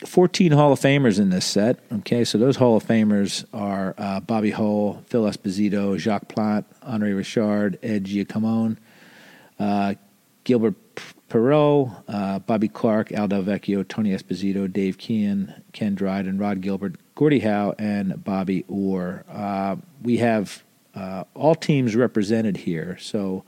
14 0.05 0.53
Hall 0.53 0.73
of 0.73 0.81
Famers 0.81 1.19
in 1.19 1.31
this 1.31 1.47
set. 1.47 1.79
Okay, 1.93 2.25
so 2.25 2.37
those 2.37 2.57
Hall 2.57 2.77
of 2.77 2.85
Famers 2.85 3.45
are 3.53 3.95
uh, 3.97 4.21
Bobby 4.21 4.51
Hull, 4.51 5.03
Phil 5.07 5.25
Esposito, 5.25 5.97
Jacques 5.99 6.29
Plante, 6.29 6.67
Andre 6.83 7.13
Richard, 7.13 7.79
Ed 7.83 8.05
Giacomone, 8.05 8.77
uh, 9.59 9.95
Gilbert 10.43 10.75
Perreault, 11.31 12.03
uh, 12.09 12.39
Bobby 12.41 12.69
Clarke, 12.69 13.13
Al 13.13 13.29
Delvecchio, 13.29 13.87
Tony 13.87 14.11
Esposito, 14.11 14.71
Dave 14.71 14.99
Keon, 14.99 15.55
Ken 15.73 15.95
Dryden, 15.95 16.39
Rod 16.39 16.61
Gilbert, 16.61 16.97
Gordie 17.15 17.41
Howe, 17.41 17.75
and 17.79 18.23
Bobby 18.23 18.65
Orr. 18.69 19.25
Uh, 19.29 19.77
we 20.03 20.19
have 20.19 20.63
uh, 20.95 21.25
all 21.35 21.55
teams 21.55 21.97
represented 21.97 22.59
here, 22.59 22.99
so 22.99 23.45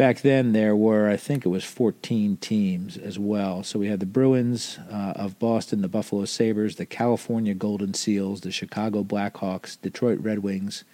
back 0.00 0.22
then 0.22 0.52
there 0.52 0.74
were, 0.74 1.10
I 1.10 1.18
think 1.18 1.44
it 1.44 1.50
was 1.50 1.62
14 1.62 2.38
teams 2.38 2.96
as 2.96 3.18
well. 3.18 3.62
So 3.62 3.78
we 3.78 3.88
had 3.88 4.00
the 4.00 4.06
Bruins 4.06 4.78
uh, 4.90 5.12
of 5.14 5.38
Boston, 5.38 5.82
the 5.82 5.88
Buffalo 5.88 6.24
Sabres, 6.24 6.76
the 6.76 6.86
California 6.86 7.52
Golden 7.52 7.92
Seals, 7.92 8.40
the 8.40 8.50
Chicago 8.50 9.04
Blackhawks, 9.04 9.78
Detroit 9.78 10.18
Red 10.22 10.38
Wings, 10.38 10.84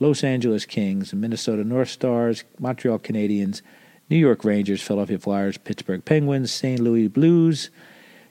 Los 0.00 0.24
Angeles 0.24 0.66
Kings, 0.66 1.14
Minnesota 1.14 1.62
North 1.62 1.90
Stars, 1.90 2.42
Montreal 2.58 2.98
Canadiens, 2.98 3.62
New 4.08 4.18
York 4.18 4.44
Rangers, 4.44 4.82
Philadelphia 4.82 5.20
Flyers, 5.20 5.56
Pittsburgh 5.56 6.04
Penguins, 6.04 6.50
St. 6.50 6.80
Louis 6.80 7.06
Blues, 7.06 7.70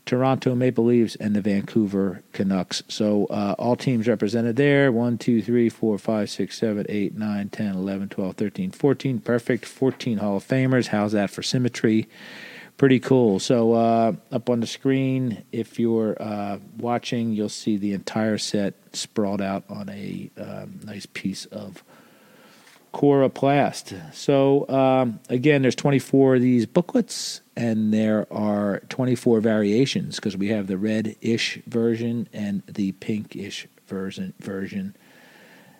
Toronto 0.10 0.56
Maple 0.56 0.86
Leafs, 0.86 1.16
and 1.18 1.36
the 1.36 1.42
Vancouver 1.42 2.24
Canucks. 2.34 2.82
So 2.88 3.28
uh, 3.28 3.54
all 3.60 3.76
teams 3.76 4.08
represented 4.08 4.56
there 4.56 4.92
1, 4.92 5.20
2, 5.20 5.44
3, 5.44 5.70
4, 5.70 5.98
5, 6.00 6.30
6, 6.32 6.58
7, 6.58 6.86
8, 6.90 7.16
9, 7.16 7.50
10, 7.50 7.76
11, 7.76 8.10
12, 8.10 8.36
13, 8.36 8.72
14. 8.72 9.20
Perfect. 9.20 9.66
14 9.66 10.18
Hall 10.18 10.38
of 10.38 10.48
Famers. 10.48 10.88
How's 10.88 11.12
that 11.12 11.30
for 11.30 11.44
symmetry? 11.44 12.10
Pretty 12.78 13.00
cool. 13.00 13.38
So 13.38 13.74
uh, 13.74 14.14
up 14.32 14.50
on 14.50 14.62
the 14.62 14.68
screen, 14.68 15.44
if 15.52 15.78
you're 15.78 16.20
uh, 16.20 16.58
watching, 16.80 17.34
you'll 17.34 17.48
see 17.48 17.78
the 17.78 17.94
entire 17.94 18.40
set 18.40 18.74
sprawled 18.94 19.44
out 19.44 19.64
on 19.70 19.90
a 19.90 20.32
um, 20.40 20.80
nice 20.86 21.06
piece 21.06 21.46
of 21.46 21.84
Coroplast. 22.94 24.14
So 24.14 24.68
um, 24.70 25.20
again, 25.30 25.62
there's 25.62 25.76
24 25.76 26.36
of 26.36 26.42
these 26.42 26.66
booklets, 26.66 27.42
and 27.56 27.94
there 27.94 28.26
are 28.32 28.82
24 28.90 29.42
variations 29.42 30.16
because 30.16 30.36
we 30.36 30.50
have 30.50 30.68
the 30.68 30.78
red-ish 30.78 31.60
version 31.68 32.28
and 32.34 32.64
the 32.68 32.94
pink-ish 32.94 33.68
version 33.88 34.34
version 34.40 34.96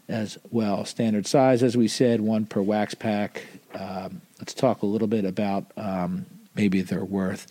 as 0.08 0.38
well. 0.50 0.86
Standard 0.86 1.28
size, 1.28 1.64
as 1.64 1.78
we 1.78 1.88
said, 1.88 2.22
one 2.22 2.46
per 2.46 2.62
wax 2.62 2.94
pack. 2.96 3.46
Um, 3.74 4.22
let's 4.40 4.54
talk 4.54 4.82
a 4.82 4.86
little 4.86 5.08
bit 5.08 5.26
about 5.26 5.72
um, 5.78 6.26
maybe 6.56 6.82
their 6.82 7.06
worth. 7.06 7.48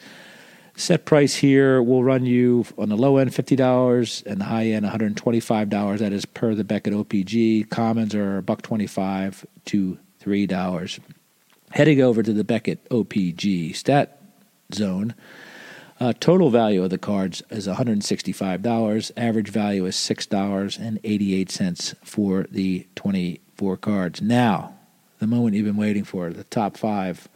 Set 0.79 1.05
price 1.05 1.35
here 1.35 1.83
will 1.83 2.05
run 2.05 2.25
you 2.25 2.65
on 2.79 2.89
the 2.89 2.97
low 2.97 3.17
end 3.17 3.35
fifty 3.35 3.57
dollars 3.57 4.23
and 4.25 4.41
the 4.41 4.45
high 4.45 4.67
end 4.67 4.85
one 4.85 4.93
hundred 4.93 5.17
twenty 5.17 5.41
five 5.41 5.69
dollars. 5.69 5.99
That 5.99 6.13
is 6.13 6.25
per 6.25 6.55
the 6.55 6.63
Beckett 6.63 6.95
OPG. 6.95 7.69
Commons 7.69 8.15
are 8.15 8.41
buck 8.43 8.63
twenty 8.63 8.87
five 8.87 9.45
to 9.65 9.99
three 10.21 10.47
dollars. 10.47 11.01
Heading 11.71 12.01
over 12.01 12.23
to 12.23 12.33
the 12.33 12.45
Beckett 12.45 12.89
OPG 12.91 13.75
stat 13.75 14.23
zone. 14.73 15.17
Uh, 15.99 16.13
total 16.21 16.49
value 16.49 16.85
of 16.85 16.91
the 16.91 16.99
cards 16.99 17.43
is 17.51 17.67
$165. 17.67 19.11
Average 19.17 19.49
value 19.49 19.85
is 19.85 19.97
$6.88 19.97 21.95
for 22.05 22.47
the 22.53 22.87
24 22.95 23.77
cards. 23.79 24.23
Now, 24.23 24.77
the 25.19 25.27
moment 25.27 25.57
you've 25.57 25.67
been 25.67 25.77
waiting 25.77 26.05
for 26.05 26.31
the 26.31 26.45
top 26.45 26.77
five 26.77 27.29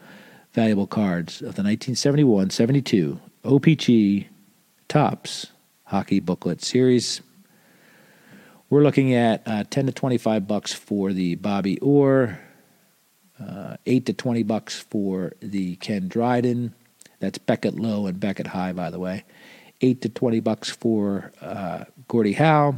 valuable 0.53 0.87
cards 0.87 1.39
of 1.39 1.57
the 1.57 1.65
1971 1.65 2.51
72 2.51 3.19
OPG 3.45 4.27
Topps 4.87 5.49
Hockey 5.85 6.21
Booklet 6.21 6.63
Series. 6.63 7.23
We're 8.71 8.83
looking 8.83 9.15
at 9.15 9.43
uh, 9.47 9.65
10 9.69 9.87
to 9.87 9.93
25 9.93 10.47
bucks 10.47 10.73
for 10.73 11.13
the 11.13 11.35
Bobby 11.35 11.79
Orr, 11.81 12.39
uh, 13.41 13.77
8 13.85 14.07
to 14.07 14.13
20 14.13 14.45
bucks 14.45 14.79
for 14.79 15.33
the 15.41 15.75
Ken 15.77 16.07
Dryden. 16.07 16.73
That's 17.19 17.39
Beckett 17.39 17.81
Low 17.81 18.07
and 18.07 18.21
Beckett 18.21 18.47
High, 18.47 18.73
by 18.73 18.91
the 18.91 19.01
way. 19.01 19.25
8 19.81 20.01
to 20.03 20.09
20 20.09 20.39
bucks 20.41 20.71
for 20.71 21.33
uh, 21.41 21.85
Gordie 22.07 22.35
Howe. 22.35 22.77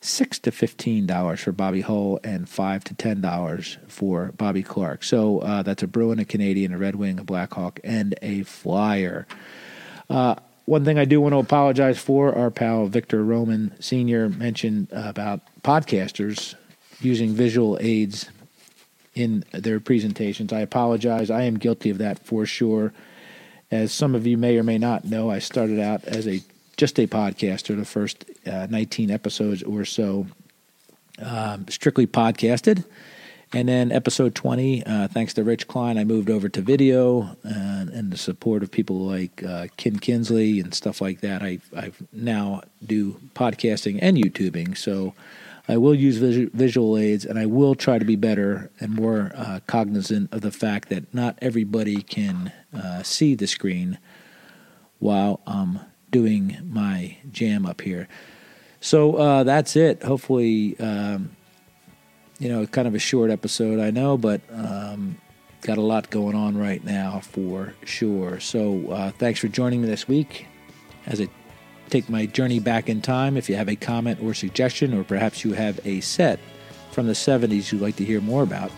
Six 0.00 0.38
to 0.40 0.52
fifteen 0.52 1.06
dollars 1.06 1.40
for 1.40 1.50
Bobby 1.50 1.80
Hull 1.80 2.20
and 2.22 2.48
five 2.48 2.84
to 2.84 2.94
ten 2.94 3.20
dollars 3.20 3.78
for 3.88 4.32
Bobby 4.36 4.62
Clarke. 4.62 5.02
So 5.02 5.40
uh, 5.40 5.62
that's 5.62 5.82
a 5.82 5.88
Bruin, 5.88 6.20
a 6.20 6.24
Canadian, 6.24 6.72
a 6.72 6.78
Red 6.78 6.94
Wing, 6.94 7.18
a 7.18 7.24
Blackhawk, 7.24 7.80
and 7.82 8.14
a 8.22 8.44
Flyer. 8.44 9.26
Uh, 10.08 10.36
one 10.66 10.84
thing 10.84 10.98
I 10.98 11.04
do 11.04 11.20
want 11.20 11.32
to 11.32 11.38
apologize 11.38 11.98
for, 11.98 12.32
our 12.32 12.50
pal 12.50 12.86
Victor 12.86 13.24
Roman 13.24 13.74
Sr. 13.80 14.28
mentioned 14.28 14.88
about 14.92 15.40
podcasters 15.62 16.54
using 17.00 17.32
visual 17.32 17.76
aids 17.80 18.28
in 19.14 19.44
their 19.52 19.80
presentations. 19.80 20.52
I 20.52 20.60
apologize. 20.60 21.30
I 21.30 21.42
am 21.42 21.58
guilty 21.58 21.90
of 21.90 21.98
that 21.98 22.24
for 22.24 22.46
sure. 22.46 22.92
As 23.70 23.92
some 23.92 24.14
of 24.14 24.26
you 24.26 24.38
may 24.38 24.56
or 24.58 24.62
may 24.62 24.78
not 24.78 25.04
know, 25.04 25.30
I 25.30 25.40
started 25.40 25.80
out 25.80 26.04
as 26.04 26.28
a 26.28 26.40
just 26.78 26.98
a 26.98 27.06
podcaster. 27.06 27.76
The 27.76 27.84
first 27.84 28.24
uh, 28.46 28.66
19 28.70 29.10
episodes 29.10 29.62
or 29.62 29.84
so, 29.84 30.26
um, 31.18 31.66
strictly 31.68 32.06
podcasted. 32.06 32.84
And 33.52 33.68
then 33.68 33.90
episode 33.92 34.34
20, 34.34 34.84
uh, 34.84 35.08
thanks 35.08 35.32
to 35.34 35.42
Rich 35.42 35.68
Klein, 35.68 35.96
I 35.96 36.04
moved 36.04 36.28
over 36.30 36.50
to 36.50 36.60
video 36.60 37.36
and, 37.42 37.88
and 37.88 38.10
the 38.10 38.18
support 38.18 38.62
of 38.62 38.70
people 38.70 38.98
like 39.00 39.42
uh, 39.42 39.68
Kinsley 39.76 40.60
and 40.60 40.74
stuff 40.74 41.00
like 41.00 41.20
that. 41.22 41.42
I 41.42 41.58
I 41.74 41.92
now 42.12 42.62
do 42.84 43.18
podcasting 43.34 44.00
and 44.02 44.18
YouTubing, 44.18 44.76
so 44.76 45.14
I 45.66 45.78
will 45.78 45.94
use 45.94 46.18
vis- 46.18 46.50
visual 46.52 46.98
aids 46.98 47.24
and 47.24 47.38
I 47.38 47.46
will 47.46 47.74
try 47.74 47.98
to 47.98 48.04
be 48.04 48.16
better 48.16 48.70
and 48.80 48.94
more 48.94 49.32
uh, 49.34 49.60
cognizant 49.66 50.30
of 50.30 50.42
the 50.42 50.52
fact 50.52 50.90
that 50.90 51.12
not 51.14 51.38
everybody 51.40 52.02
can 52.02 52.52
uh, 52.74 53.02
see 53.02 53.34
the 53.34 53.46
screen 53.46 53.96
while 54.98 55.40
I'm 55.46 55.80
doing 56.10 56.58
my 56.64 57.16
jam 57.30 57.66
up 57.66 57.80
here. 57.80 58.08
So 58.80 59.16
uh, 59.16 59.44
that's 59.44 59.76
it. 59.76 60.02
Hopefully. 60.02 60.78
Um, 60.78 61.36
you 62.38 62.48
know, 62.48 62.66
kind 62.66 62.86
of 62.86 62.94
a 62.94 62.98
short 62.98 63.30
episode, 63.30 63.80
I 63.80 63.90
know, 63.90 64.16
but 64.16 64.40
um, 64.52 65.16
got 65.62 65.78
a 65.78 65.82
lot 65.82 66.08
going 66.10 66.36
on 66.36 66.56
right 66.56 66.82
now 66.84 67.20
for 67.20 67.74
sure. 67.84 68.40
So 68.40 68.90
uh, 68.90 69.10
thanks 69.10 69.40
for 69.40 69.48
joining 69.48 69.82
me 69.82 69.88
this 69.88 70.06
week 70.06 70.46
as 71.06 71.20
I 71.20 71.28
take 71.90 72.08
my 72.08 72.26
journey 72.26 72.60
back 72.60 72.88
in 72.88 73.00
time. 73.00 73.36
If 73.36 73.48
you 73.48 73.56
have 73.56 73.68
a 73.68 73.76
comment 73.76 74.20
or 74.22 74.34
suggestion, 74.34 74.96
or 74.96 75.02
perhaps 75.02 75.44
you 75.44 75.52
have 75.54 75.80
a 75.84 76.00
set 76.00 76.38
from 76.92 77.06
the 77.06 77.12
70s 77.12 77.72
you'd 77.72 77.82
like 77.82 77.96
to 77.96 78.04
hear 78.04 78.20
more 78.20 78.42
about, 78.42 78.70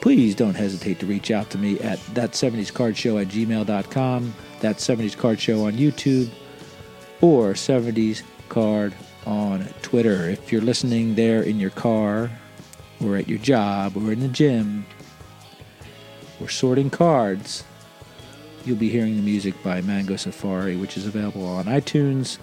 please 0.00 0.34
don't 0.34 0.54
hesitate 0.54 1.00
to 1.00 1.06
reach 1.06 1.30
out 1.30 1.50
to 1.50 1.58
me 1.58 1.78
at 1.80 1.98
that 2.14 2.32
70s 2.32 2.72
card 2.72 2.96
show 2.96 3.18
at 3.18 3.28
gmail.com, 3.28 4.34
that 4.60 4.76
70s 4.76 5.16
card 5.16 5.40
show 5.40 5.66
on 5.66 5.72
YouTube, 5.72 6.30
or 7.20 7.52
70s 7.52 8.22
card 8.48 8.94
on 9.26 9.66
Twitter. 9.82 10.28
If 10.30 10.52
you're 10.52 10.62
listening 10.62 11.14
there 11.14 11.42
in 11.42 11.58
your 11.58 11.70
car, 11.70 12.30
or 13.04 13.16
at 13.16 13.28
your 13.28 13.38
job 13.38 13.96
or 13.96 14.12
in 14.12 14.20
the 14.20 14.28
gym 14.28 14.86
or 16.40 16.48
sorting 16.48 16.90
cards, 16.90 17.64
you'll 18.64 18.76
be 18.76 18.88
hearing 18.88 19.16
the 19.16 19.22
music 19.22 19.60
by 19.62 19.80
Mango 19.80 20.16
Safari, 20.16 20.76
which 20.76 20.96
is 20.96 21.06
available 21.06 21.46
on 21.46 21.64
iTunes. 21.66 22.38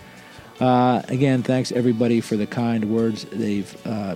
Uh, 0.60 1.02
again, 1.10 1.44
thanks 1.44 1.72
everybody 1.72 2.22
for 2.22 2.36
the 2.38 2.48
kind 2.48 2.86
words 2.86 3.26
they've 3.26 3.88
uh, 3.88 4.16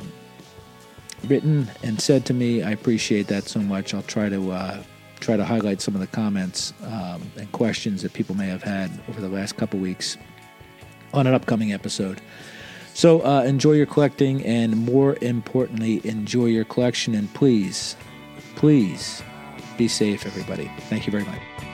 written 1.27 1.69
and 1.83 2.01
said 2.01 2.25
to 2.27 2.33
me. 2.33 2.63
I 2.63 2.71
appreciate 2.71 3.27
that 3.27 3.45
so 3.45 3.59
much. 3.59 3.93
I'll 3.93 4.03
try 4.03 4.29
to 4.29 4.51
uh, 4.51 4.83
try 5.19 5.37
to 5.37 5.45
highlight 5.45 5.81
some 5.81 5.95
of 5.95 6.01
the 6.01 6.07
comments 6.07 6.73
um, 6.83 7.31
and 7.37 7.51
questions 7.51 8.01
that 8.03 8.13
people 8.13 8.35
may 8.35 8.47
have 8.47 8.63
had 8.63 8.91
over 9.09 9.19
the 9.19 9.29
last 9.29 9.57
couple 9.57 9.79
weeks 9.79 10.17
on 11.13 11.27
an 11.27 11.33
upcoming 11.33 11.73
episode. 11.73 12.21
So 12.93 13.21
uh, 13.21 13.43
enjoy 13.43 13.73
your 13.73 13.85
collecting, 13.85 14.43
and 14.45 14.75
more 14.75 15.17
importantly, 15.21 16.01
enjoy 16.03 16.47
your 16.47 16.65
collection. 16.65 17.15
And 17.15 17.33
please, 17.33 17.95
please 18.55 19.23
be 19.77 19.87
safe, 19.87 20.25
everybody. 20.25 20.69
Thank 20.89 21.05
you 21.05 21.11
very 21.11 21.23
much. 21.23 21.68